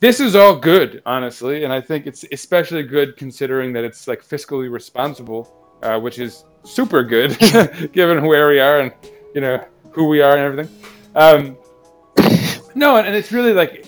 [0.01, 4.23] This is all good, honestly, and I think it's especially good considering that it's like
[4.23, 7.37] fiscally responsible, uh, which is super good
[7.91, 8.93] given where we are and
[9.35, 10.98] you know who we are and everything.
[11.15, 11.57] Um,
[12.75, 13.87] no, and, it's really like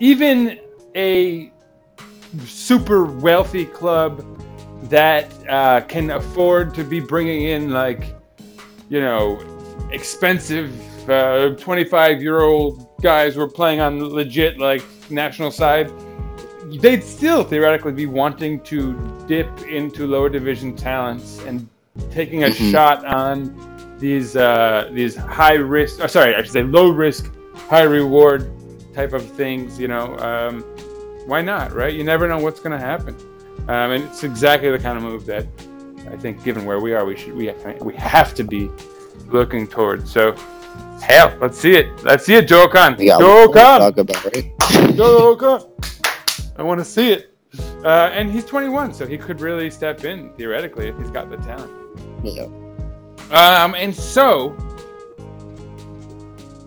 [0.00, 0.60] even
[0.94, 1.52] a
[2.44, 4.24] super wealthy club
[4.84, 8.14] that uh, can afford to be bringing in like
[8.88, 9.40] you know
[9.90, 10.72] expensive
[11.06, 15.90] 25 year old guys who are playing on legit like national side
[16.80, 18.94] they'd still theoretically be wanting to
[19.26, 21.68] dip into lower division talents and
[22.10, 22.70] taking a Mhm.
[22.72, 23.54] shot on
[23.98, 27.30] these uh, these high risk oh, sorry I should say low risk
[27.68, 28.50] high reward
[28.94, 30.62] type of things you know um,
[31.26, 31.94] why not right?
[31.94, 33.16] You never know what's going to happen.
[33.68, 35.46] Um, and it's exactly the kind of move that
[36.12, 38.70] I think given where we are we should we have, we have to be
[39.30, 40.12] looking towards.
[40.12, 40.34] So
[41.00, 41.86] hell let's see it.
[42.04, 44.52] Let's see it Joe Khan Joe Khan talk about, right?
[44.96, 45.62] Joe Khan
[46.58, 47.33] I want to see it
[47.84, 51.36] uh, and he's 21 so he could really step in theoretically if he's got the
[51.38, 51.70] talent
[52.22, 52.44] Yeah.
[53.30, 54.56] um, and so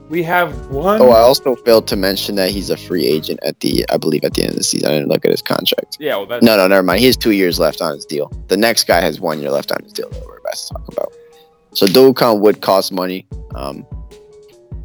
[0.10, 3.60] we have one Oh, I also failed to mention that he's a free agent at
[3.60, 4.88] the, I believe, at the end of the season.
[4.90, 5.98] I didn't look at his contract.
[6.00, 7.00] yeah well that's No, no, never mind.
[7.02, 8.32] He has two years left on his deal.
[8.48, 10.88] The next guy has one year left on his deal that we're about to talk
[10.88, 11.12] about.
[11.74, 13.28] So Doğukan would cost money.
[13.56, 13.86] Um,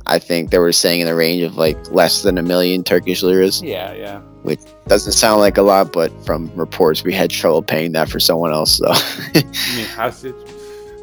[0.07, 3.23] I think they were saying in the range of like less than a million Turkish
[3.23, 3.63] liras.
[3.63, 7.93] yeah yeah Which Doesn't sound like a lot, but from reports, we had trouble paying
[7.93, 8.79] that for someone else.
[8.79, 10.35] So I mean hostage.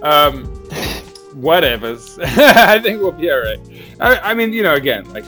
[0.02, 0.46] Um,
[1.36, 2.18] whatever's.
[2.24, 3.60] I think we'll be all right.
[4.00, 5.26] I, I mean, you know, again, like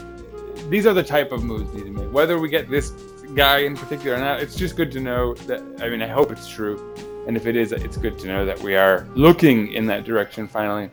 [0.68, 2.12] these are the type of moves need to make.
[2.12, 2.90] Whether we get this
[3.34, 5.62] guy in particular or not, it's just good to know that.
[5.80, 6.94] I mean, I hope it's true,
[7.26, 10.46] and if it is, it's good to know that we are looking in that direction
[10.48, 10.90] finally.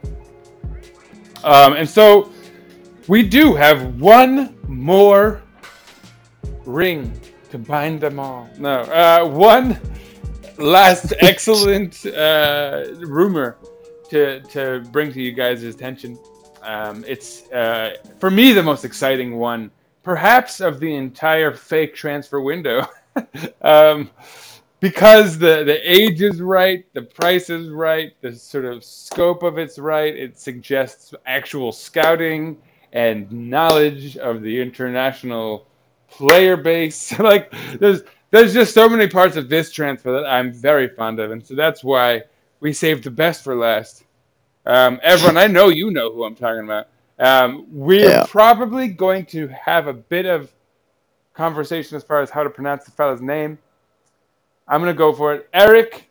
[1.43, 2.29] Um, and so
[3.10, 5.41] we do have one more
[6.63, 7.19] ring
[7.50, 8.48] to bind them all.
[8.60, 9.80] No, uh, one
[10.60, 13.58] last excellent uh, rumor
[14.12, 16.19] to to bring to you guys' attention.
[16.62, 19.72] Um, it's uh, for me the most exciting one,
[20.04, 22.86] perhaps of the entire fake transfer window,
[23.63, 24.12] um,
[24.82, 29.58] because the the age is right, the price is right, the sort of scope of
[29.58, 30.15] it's right.
[30.15, 32.62] It suggests actual scouting
[32.93, 35.67] and knowledge of the international
[36.10, 37.17] player base.
[37.19, 41.32] like there's there's just so many parts of this transfer that I'm very fond of,
[41.32, 42.23] and so that's why
[42.60, 44.04] we saved the best for last.
[44.65, 46.88] Um, everyone, I know you know who I'm talking about.
[47.19, 48.23] Um, we're Yeah.
[48.23, 50.52] probably going to have a bit of
[51.34, 53.58] conversation as far as how to pronounce the fellow's name.
[54.67, 55.49] I'm gonna go for it.
[55.54, 56.10] Eric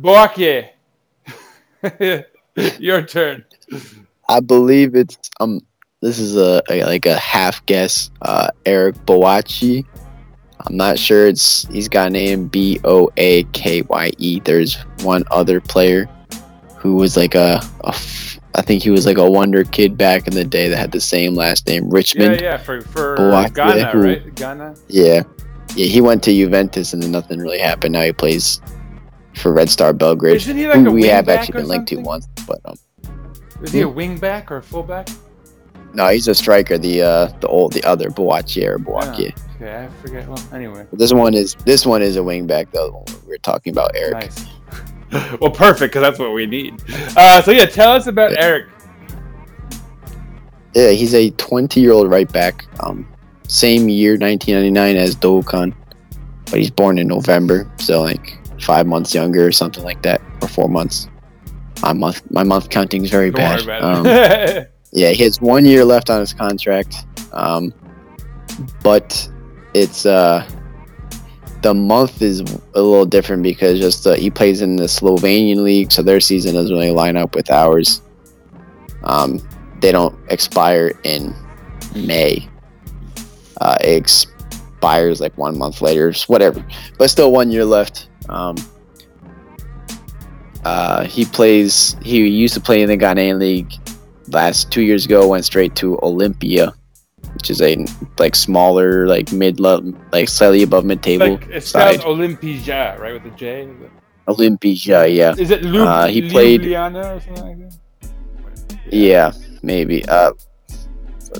[0.00, 0.70] Boakye.
[2.78, 3.44] Your turn.
[4.28, 5.60] I believe it's um.
[6.02, 8.10] This is a, a like a half guess.
[8.22, 9.84] Uh, Eric Boakye.
[10.66, 11.26] I'm not sure.
[11.26, 14.40] It's he's got a name B O A K Y E.
[14.40, 16.08] There's one other player
[16.76, 17.60] who was like a,
[18.54, 21.00] I think he was like a wonder kid back in the day that had the
[21.00, 22.40] same last name, Richmond.
[22.40, 24.34] yeah, for for Boakye, Ghana, who- right?
[24.34, 24.74] Ghana.
[24.88, 25.22] Yeah.
[25.76, 27.92] Yeah, he went to Juventus and then nothing really happened.
[27.92, 28.60] Now he plays
[29.36, 30.36] for Red Star Belgrade.
[30.36, 32.74] Isn't he like who we have actually been linked to once, but um,
[33.62, 35.08] Is he a wing back or a fullback?
[35.94, 36.78] No, he's a striker.
[36.78, 39.36] The uh, the old, the other Boakye or Boakye.
[39.56, 40.28] Okay, I forget.
[40.28, 42.66] Well, anyway, This one is this one is a wingback.
[42.72, 44.14] One We are talking about, Eric.
[44.14, 44.46] nice.
[45.40, 46.80] well, perfect, because that's what we need.
[47.16, 48.68] Uh, so yeah, tell us about Eric.
[50.74, 52.64] Yeah, he's a 20 year old right back.
[52.80, 53.06] Um,
[53.48, 55.74] same year, 1999 as Doğukan,
[56.46, 60.48] but he's born in November, so like five months younger or something like that, or
[60.48, 61.08] four months.
[61.82, 64.68] My month, my month counting is very Don't bad.
[64.92, 67.72] yeah, he has one year left on his contract, um,
[68.82, 69.28] but
[69.74, 70.48] it's uh,
[71.62, 75.92] the month is a little different because just uh, he plays in the Slovenian league,
[75.92, 78.02] so their season doesn't really line up with ours.
[79.04, 79.40] Um,
[79.80, 81.34] they don't expire in
[81.94, 82.48] May.
[83.60, 86.64] Uh, it expires like one month later, whatever.
[86.98, 88.08] But still, one year left.
[88.28, 88.56] Um,
[90.64, 91.96] uh, he plays.
[92.02, 93.72] He used to play in the Ghanaian league.
[94.32, 96.72] Last two years ago, went straight to Olympia,
[97.34, 97.76] which is a
[98.18, 102.00] like smaller, like mid level, like slightly above mid table like it spells side.
[102.06, 103.68] Olympija, right, with a J.
[104.28, 108.92] Olympia, yeah, Is it Lub- Uh, he played- Ljubljana or something like that?
[108.92, 110.04] yeah, maybe.
[110.06, 110.32] Uh,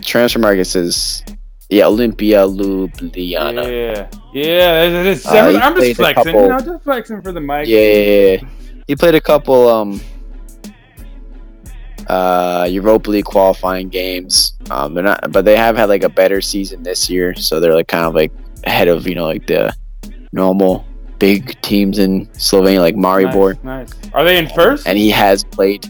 [0.02, 1.22] transfer market says,
[1.68, 3.64] yeah, Olympia Ljubljana.
[3.70, 4.82] Yeah, yeah.
[4.84, 5.24] it is.
[5.26, 7.68] Uh, I'm just flexing, couple- you know, just flexing for the mic.
[7.68, 8.48] Yeah, yeah, yeah.
[8.88, 10.00] He played a couple um
[12.10, 14.54] uh Europa League qualifying games.
[14.70, 17.74] Um they're not but they have had like a better season this year, so they're
[17.74, 18.32] like kind of like
[18.64, 19.72] ahead of, you know, like the
[20.32, 20.84] normal
[21.18, 23.62] big teams in Slovenia like Maribor.
[23.62, 24.12] Nice, nice.
[24.14, 24.86] Are they in first?
[24.88, 25.82] And he has played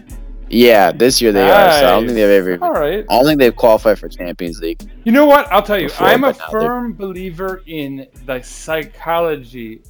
[0.50, 1.70] Yeah, this year they are.
[1.80, 3.04] So I don't think they've ever All right.
[3.08, 4.80] I don't think they've qualified for Champions League.
[5.04, 5.50] You know what?
[5.52, 5.86] I'll tell you.
[5.88, 9.82] Before, I'm a but now they're- firm believer in the psychology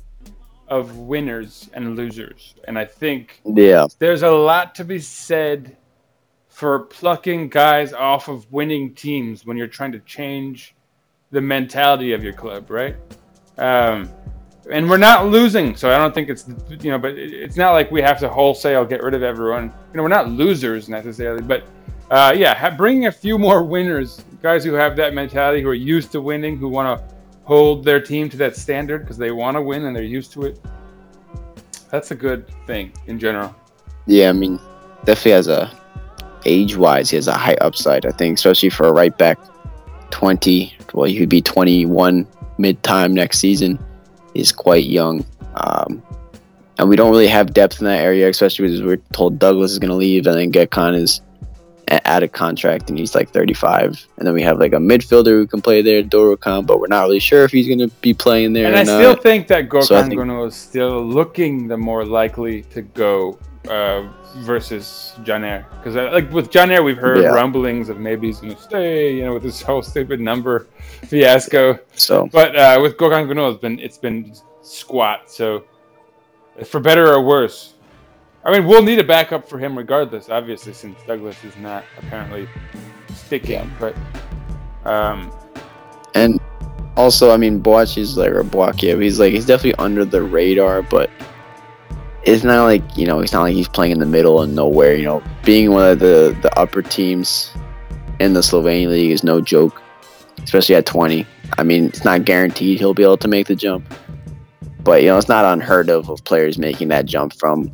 [0.69, 3.87] of winners and losers, and I think Yeah.
[3.99, 5.77] there's a lot to be said
[6.61, 10.75] for plucking guys off of winning teams when you're trying to change
[11.31, 12.97] the mentality of your club, right?
[13.57, 14.11] Um,
[14.71, 16.47] and we're not losing, so I don't think it's
[16.83, 19.73] you know, but it's not like we have to wholesale get rid of everyone.
[19.91, 21.67] You know, we're not losers necessarily, but
[22.11, 26.13] uh, yeah, bringing a few more winners, guys who have that mentality, who are used
[26.13, 29.63] to winning, who want to hold their team to that standard because they want to
[29.63, 30.61] win and they're used to it.
[31.91, 33.57] That's a good thing in general.
[34.07, 34.61] Yeah, I mean,
[35.07, 35.81] definitely has a
[36.45, 38.07] age wise, he has a high upside.
[38.07, 39.39] I think, especially for a right back,
[40.11, 40.75] twenty.
[40.95, 42.27] Well, he would be twenty one
[42.59, 43.79] mid time next season.
[44.35, 45.25] He's quite young,
[45.55, 46.03] um,
[46.79, 49.79] and we don't really have depth in that area, especially because we're told Douglas is
[49.79, 51.21] going to leave, and then Gökhan is
[51.89, 54.07] a- out of contract, and he's like thirty five.
[54.19, 57.03] And then we have like a midfielder who can play there, Dorukhan, but we're not
[57.03, 58.67] really sure if he's going to be playing there.
[58.67, 58.99] And I not.
[59.01, 64.09] still think that Gökhan So think- is still looking the more likely to go uh,
[64.39, 65.65] versus Caner.
[65.77, 67.29] Because like with Caner, we've heard Yeah.
[67.31, 70.67] rumblings of maybe he's going to stay, you know, with this whole stupid number
[71.05, 71.79] fiasco.
[71.95, 72.29] so.
[72.33, 75.31] But uh, with Gökhan Gönül, it's been it's been squat.
[75.31, 75.65] So
[76.65, 77.75] for better or worse,
[78.45, 80.29] I mean, we'll need a backup for him regardless.
[80.31, 82.49] Obviously, since Douglas is not apparently
[83.15, 83.71] sticking.
[83.79, 83.95] But
[84.85, 85.31] um,
[86.15, 86.41] And
[86.97, 91.11] also, I mean, Boakye's like or Boakye, he's like he's definitely under the radar, but
[92.25, 94.95] it's not like you know it's not like he's playing in the middle and nowhere.
[94.95, 97.51] You know, being one of the the upper teams
[98.19, 99.81] in the Slovenian league is no joke,
[100.43, 101.27] especially at 20.
[101.59, 103.93] I mean, it's not guaranteed he'll be able to make the jump,
[104.85, 107.73] but you know, it's not unheard of of players making that jump from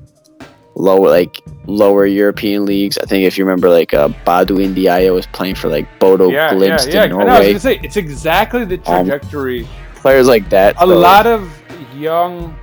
[0.76, 2.96] lower like lower European leagues.
[2.98, 6.52] I think if you remember, like uh, Badou Ndiaye was playing for like Bodo yeah,
[6.52, 7.04] yeah, Glimt yeah.
[7.04, 7.46] in I, know, I was Norway.
[7.48, 9.66] gonna say it's exactly the Um, trajectory.
[9.96, 10.76] players like that.
[10.76, 11.50] a so- lot of
[11.96, 12.54] young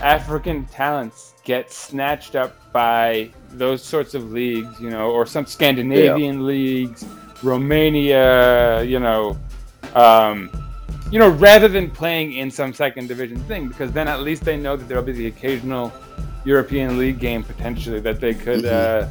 [0.00, 6.46] African talents get snatched up by those sorts of leagues, you know, or some Scandinavian
[6.46, 7.04] leagues,
[7.42, 9.38] Romania, you know,
[9.94, 10.50] um,
[11.10, 14.56] you know, rather than playing in some second division thing, because then at least they
[14.56, 15.92] know that there'll be the occasional
[16.44, 19.08] European League game potentially that they could uh,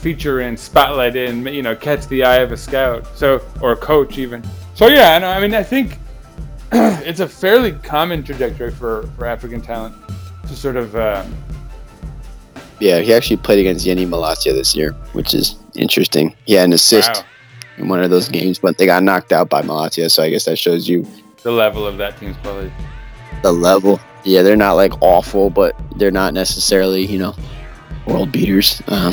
[0.00, 3.76] feature in, spotlight in, you know, catch the eye of a scout, so or a
[3.76, 4.44] coach even.
[4.74, 5.28] So yeah, I know.
[5.28, 5.98] I mean, I think
[6.72, 9.94] it's a fairly common trajectory for, for African talent
[10.48, 11.34] to sort of um,
[12.80, 16.34] Yeah, he actually played against Yeni Malatya this year, which is interesting.
[16.44, 17.22] He had an assist Wow.
[17.78, 20.10] in one of those games, but they got knocked out by Malatya.
[20.10, 21.06] So I guess that shows you
[21.42, 22.72] The level of that team's quality.
[23.42, 24.00] the level.
[24.24, 27.34] Yeah, they're not like awful, but they're not necessarily you know
[28.06, 28.82] world beaters.
[28.88, 29.12] Um,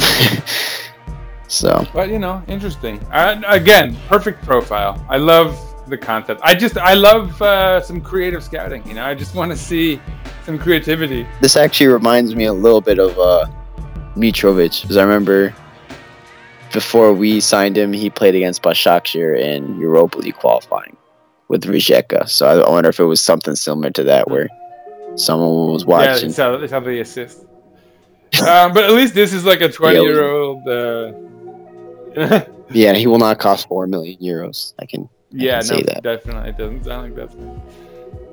[1.47, 2.99] so But you know, interesting.
[3.11, 5.03] Uh, again, perfect profile.
[5.09, 5.57] I love
[5.91, 6.41] the concept.
[6.43, 8.81] I just I love uh, some creative scouting.
[8.87, 9.99] You know, I just want to see
[10.45, 11.27] some creativity.
[11.41, 13.45] this actually reminds me a little bit of uh,
[14.15, 15.53] Mitrovic because I remember
[16.73, 20.95] before we signed him, he played against Başakşehir in Europa League qualifying
[21.49, 22.27] with Rijeka.
[22.27, 24.47] So I wonder if it was something similar to that where
[25.15, 26.29] someone was Yeah, watching.
[26.29, 27.39] it's how, it's how they assist.
[28.47, 30.67] um, but at least this is like a twenty-year-old.
[30.67, 31.11] Uh,
[32.73, 34.73] Yeah, he will not cost four million euros.
[34.79, 35.09] I can.
[35.31, 36.03] Yeah, no, that.
[36.03, 36.49] definitely.
[36.49, 37.35] It doesn't sound like that's.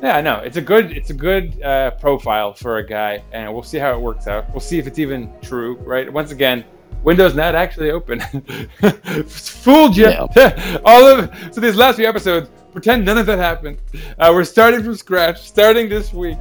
[0.03, 0.37] Yeah, I know.
[0.37, 3.93] it's a good, it's a good uh, profile for a guy, and we'll see how
[3.93, 4.49] it works out.
[4.51, 6.13] We'll see if it's even true, right?
[6.13, 6.65] Once again,
[7.03, 8.21] Windows not actually open.
[9.27, 10.07] Fooled you.
[10.85, 13.79] All of so these last few episodes, pretend none of that happened.
[14.19, 16.39] Uh, we're starting from scratch, starting this week,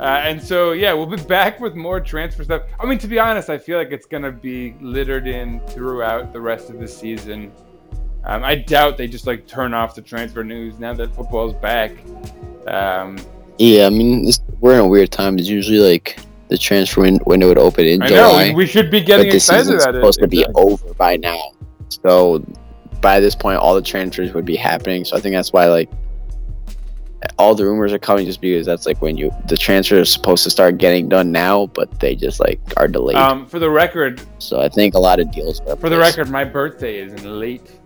[0.00, 2.62] uh, and so yeah, we'll be back with more transfer stuff.
[2.78, 6.40] I mean, to be honest, I feel like it's gonna be littered in throughout the
[6.40, 7.52] rest of the season.
[8.28, 11.92] Um, I doubt they just like turn off the transfer news now that football's back.
[12.66, 13.18] Um,
[13.58, 15.38] Yeah, I mean, this, we're in a weird time.
[15.38, 16.18] It's usually like
[16.48, 19.06] the transfer win- window would open in I know July, we, we should be but
[19.06, 19.98] getting this excited season's about it.
[19.98, 20.62] supposed to be Exactly.
[20.62, 21.40] over by now.
[21.88, 22.44] So
[23.00, 25.04] by this point, all the transfers would be happening.
[25.04, 25.90] So I think that's why like
[27.38, 30.44] all the rumors are coming, just because that's like when you the transfer is supposed
[30.44, 33.16] to start getting done now, but they just like are delayed.
[33.16, 35.60] Um, for the record, so I think a lot of deals.
[35.62, 37.77] Are for the record, my birthday is in late,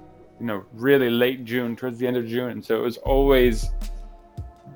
[0.42, 2.60] you know, really late June, towards the end of June.
[2.60, 3.70] So it was always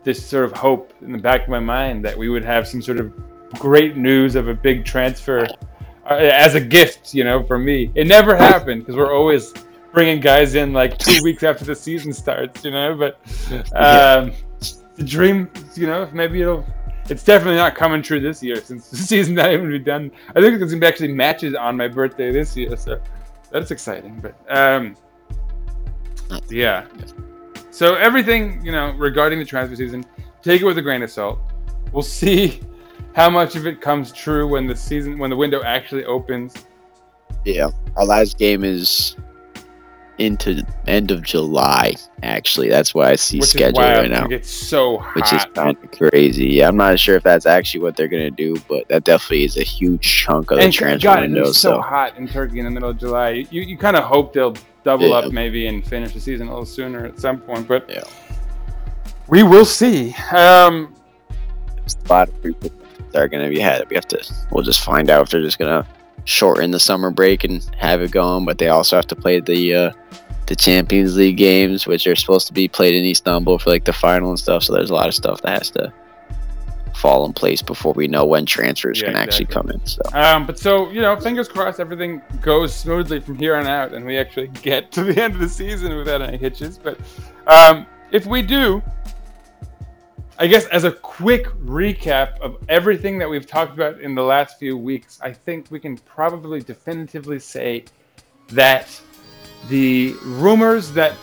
[0.05, 2.81] this sort of hope in the back of my mind that we would have some
[2.81, 3.13] sort of
[3.59, 5.45] great news of a big transfer
[6.09, 7.91] uh, as a gift, you know, for me.
[7.97, 9.53] It never happened because we're always
[9.93, 12.95] bringing guys in like two weeks after the season starts, you know.
[12.95, 13.19] But
[13.75, 14.31] um,
[14.95, 16.65] the dream, you know, maybe it'll.
[17.09, 20.13] It's definitely not coming true this year since the season's not even be done.
[20.29, 23.01] I think there's gonna be actually matches on my birthday this year, so
[23.51, 24.21] that's exciting.
[24.21, 24.97] But um,
[26.49, 26.87] yeah.
[27.71, 30.05] So everything you know regarding the transfer season,
[30.43, 31.39] take it with a grain of salt.
[31.93, 32.61] We'll see
[33.15, 36.55] how much of it comes true when the season when the window actually opens.
[37.45, 39.17] Yeah, our last game is
[40.19, 41.95] into end of July.
[42.23, 43.99] Actually, that's what I see Which is scheduled wild.
[43.99, 44.25] right now.
[44.25, 45.15] It gets so hot.
[45.15, 46.47] which is kind of crazy.
[46.47, 49.59] Yeah, I'm not sure if that's actually what they're gonna do, but that definitely is
[49.59, 51.43] a huge chunk of the transfer God, window.
[51.43, 53.47] it's so, So, hot in Turkey in the middle of July.
[53.51, 54.55] You you kind of hope they'll
[54.87, 55.17] double Yeah.
[55.17, 58.05] up maybe and finish the season a little sooner at some point, but Yeah.
[59.29, 60.15] we will see.
[60.33, 60.95] Um,
[62.09, 63.85] a lot of free pickups are gonna be had.
[63.91, 64.21] We have to.
[64.53, 65.85] We'll just find out if they're just gonna
[66.25, 69.75] shorten the summer break and have it going, but they also have to play the
[69.75, 69.91] uh,
[70.47, 73.93] the Champions League games, which are supposed to be played in Istanbul for like the
[73.93, 74.63] final and stuff.
[74.63, 75.93] So there's a lot of stuff that has to
[76.97, 79.85] fall in place before we know when transfers Yeah, can actually come in.
[79.87, 83.93] So Um, but so you know, fingers crossed, everything goes smoothly from here on out,
[83.93, 86.79] and we actually get to the end of the season without any hitches.
[86.79, 86.99] But
[87.47, 88.83] um, if we do,
[90.39, 94.59] I guess as a quick recap of everything that we've talked about in the last
[94.59, 97.85] few weeks, I think we can probably definitively say
[98.49, 99.01] that
[99.69, 101.15] the rumors that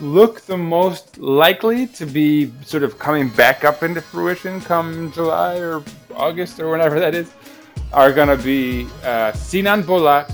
[0.00, 5.56] look the most likely to be sort of coming back up into fruition come July
[5.58, 5.82] or
[6.14, 7.32] August or whenever that is
[7.92, 10.32] are going to be uh, Sinan Bolat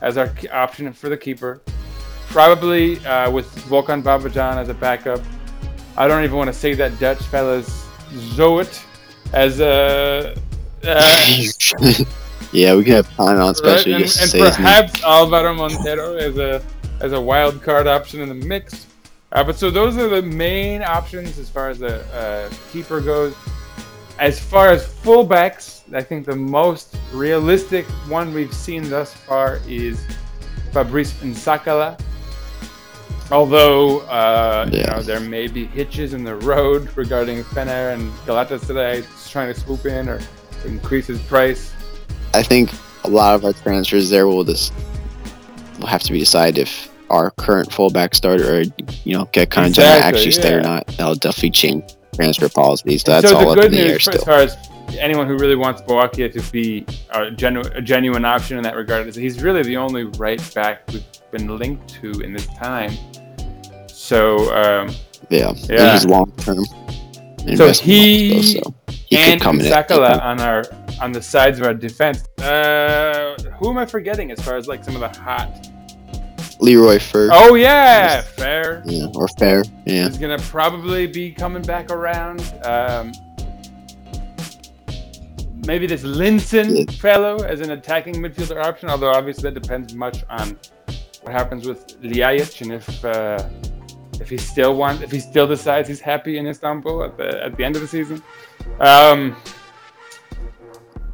[0.00, 1.62] as our option for the keeper.
[2.28, 5.20] Probably uh, with Volkan Babacan as a backup.
[5.96, 8.82] I don't even want to say that Dutch fella's Zoet
[9.32, 10.34] as a.
[10.82, 11.42] Uh,
[12.52, 13.56] yeah, we can have time on right?
[13.56, 14.50] special And, just and name.
[14.52, 16.60] perhaps Alvaro Montero as a
[17.04, 18.86] as a wild card option in the mix.
[19.32, 23.34] Uh, but so those are the main options as far as the uh, keeper goes.
[24.18, 30.00] As far as fullbacks, I think the most realistic one we've seen thus far is
[30.72, 32.00] Fabrice Nsakala.
[33.30, 39.30] Although uh, you know there may be hitches in the road regarding Fener and Galatasaray
[39.30, 40.20] trying to swoop in or
[40.64, 41.74] increase his price.
[42.32, 44.72] I think a lot of our transfers there will just
[45.78, 48.62] will have to be decided if our current fullback starter or
[49.04, 50.62] you know get Kanjana Exactly, actually stay or yeah.
[50.62, 50.86] not.
[50.88, 51.84] That'll definitely change
[52.14, 53.02] transfer policies.
[53.02, 54.14] So that's so all the up in the air still.
[54.14, 54.56] as far as
[54.98, 59.06] anyone who really wants Boakye to be a, genu- a genuine option in that regard
[59.06, 62.92] is he's really the only right back we've been linked to in this time.
[63.88, 64.94] So um,
[65.30, 65.94] Yeah, Yeah.
[65.94, 66.64] Is long term.
[67.56, 69.66] So he so he and come in.
[69.70, 70.64] Sakala on our
[71.00, 72.26] on the sides of our defense.
[72.38, 75.68] Uh, who am I forgetting as far as like some of the hot?
[76.64, 77.28] Leroy Fer.
[77.32, 78.82] Oh yeah, fair.
[78.86, 79.62] Yeah, or Fer.
[79.86, 80.08] Yeah.
[80.08, 82.40] He's gonna probably be coming back around.
[82.64, 83.12] Um,
[85.66, 86.94] maybe this Linson Yeah.
[86.96, 90.58] fellow as an attacking midfielder option, although obviously that depends much on
[91.22, 93.42] what happens with Ljajic and if uh,
[94.20, 97.56] if he still wants, if he still decides he's happy in Istanbul at the at
[97.56, 98.22] the end of the season.
[98.80, 99.36] Um,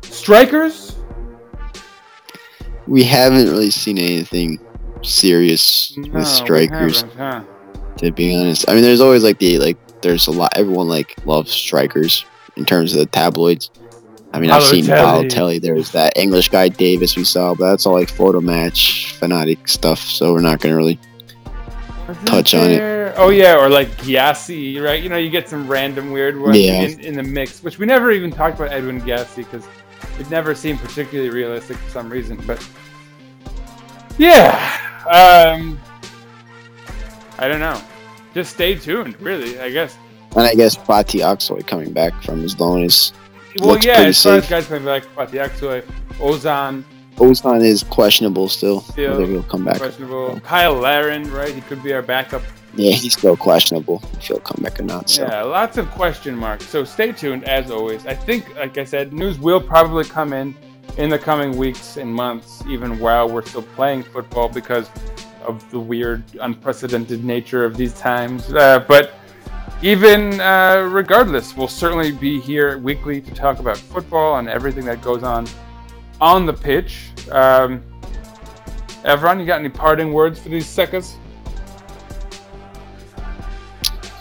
[0.03, 0.95] strikers,
[2.87, 4.59] We haven't really seen anything
[5.03, 7.43] serious No, with strikers, huh?
[7.99, 8.69] to be honest.
[8.69, 9.77] I mean, there's always like the like.
[10.03, 10.57] There's a lot.
[10.57, 12.25] Everyone like loves strikers
[12.57, 13.71] in terms of the tabloids.
[14.33, 15.61] I mean, I've seen Balotelli.
[15.61, 19.99] There's that English guy Davis we saw, but that's all like photo match Fanatik stuff.
[19.99, 20.99] So we're not gonna really.
[22.09, 23.15] Wasn't touch on it.
[23.17, 25.03] Oh yeah, or like Gyasi, right?
[25.03, 26.83] You know, you get some random weird ones Yeah.
[26.83, 29.67] in, in the mix, which we never even talked about Edwin Gyasi because
[30.19, 32.41] it never seemed particularly realistic for some reason.
[32.47, 32.67] But
[34.19, 34.77] yeah,
[35.09, 35.81] um,
[37.39, 37.81] I don't know.
[38.35, 39.59] Just stay tuned, really.
[39.61, 39.97] I guess.
[40.37, 43.13] And I guess Bati Oxley coming back from his loan is
[43.59, 44.51] Well, yeah, pretty as far as safe.
[44.51, 45.83] guys coming back, Patiaksoi,
[46.19, 46.85] Ozan,
[47.17, 48.81] Ozan is questionable still.
[48.83, 49.79] Still Whether he'll come back.
[49.79, 50.39] questionable.
[50.41, 51.53] Kyle Laren, right?
[51.53, 52.43] He could be our backup
[52.77, 55.11] Yeah, he's still questionable if he'll come back or not.
[55.11, 56.67] So Yeah, lots of question marks.
[56.67, 58.07] So stay tuned as always.
[58.07, 60.55] I think, like I said, news will probably come in
[60.99, 64.89] in the coming weeks and months, even while we're still playing football because
[65.47, 68.53] of the weird, unprecedented nature of these times.
[68.53, 69.15] Uh, but
[69.83, 75.01] even uh, regardless, we'll certainly be here weekly to talk about football and everything that
[75.01, 75.47] goes on
[76.21, 77.11] on the pitch.
[77.31, 77.83] Um,
[79.05, 81.17] Evran, you got any parting words for these seconds?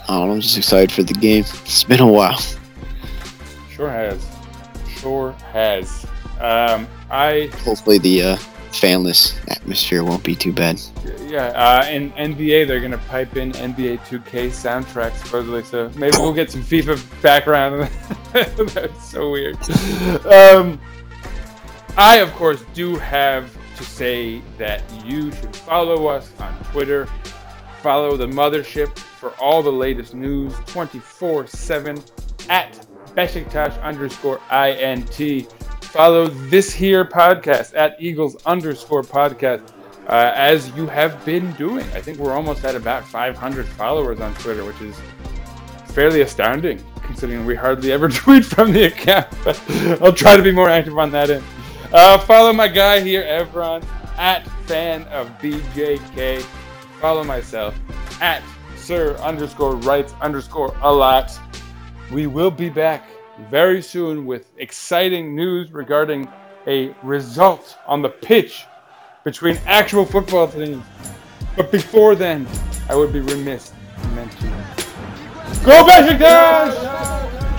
[0.08, 1.44] I I'm just excited for the game.
[1.44, 2.40] It's been a while.
[3.70, 4.26] Sure has.
[4.98, 6.06] Sure has.
[6.40, 8.38] Um, I Hopefully the uh,
[8.72, 10.80] fanless atmosphere won't be too bad.
[11.28, 11.48] yeah.
[11.48, 15.64] Uh, in NBA, they're gonna pipe in NBA 2K soundtrack supposedly.
[15.64, 17.90] So maybe we'll get some FIFA background.
[18.34, 19.58] That's so weird.
[20.26, 20.80] Um,
[21.98, 27.08] I of course do have to say that you should follow us on Twitter.
[27.82, 32.02] Follow the mothership for all the latest news 24 7
[32.50, 32.86] at
[33.16, 35.54] Besiktas underscore INT.
[35.92, 39.68] Follow this here podcast at Eagles underscore podcast
[40.08, 41.86] uh, as you have been doing.
[41.94, 44.96] I think we're almost at about 500 followers on Twitter, which is
[45.88, 49.28] fairly astounding considering we hardly ever tweet from the account.
[49.44, 49.60] But
[50.00, 51.44] I'll try to be more active on that end.
[51.92, 53.84] Uh, follow my guy here, Evran,
[54.16, 56.44] at fan of BJK.
[57.02, 57.74] Follow myself
[58.22, 58.44] at
[58.78, 61.32] sir underscore rights underscore a lot.
[62.12, 63.08] We will be back
[63.50, 66.28] very soon with exciting news regarding
[66.68, 68.66] a result on the pitch
[69.24, 70.84] between actual football teams.
[71.56, 72.48] But before then,
[72.90, 73.72] I would be remiss
[74.02, 74.54] to mention
[75.66, 76.74] Go Beşiktaş!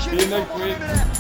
[0.01, 1.20] See you next week.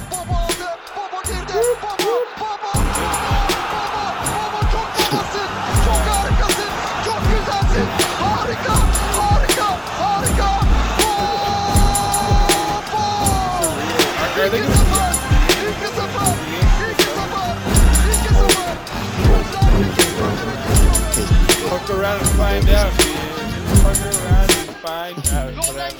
[22.01, 22.93] Around and find out.
[23.83, 26.00] Fuck around and find out.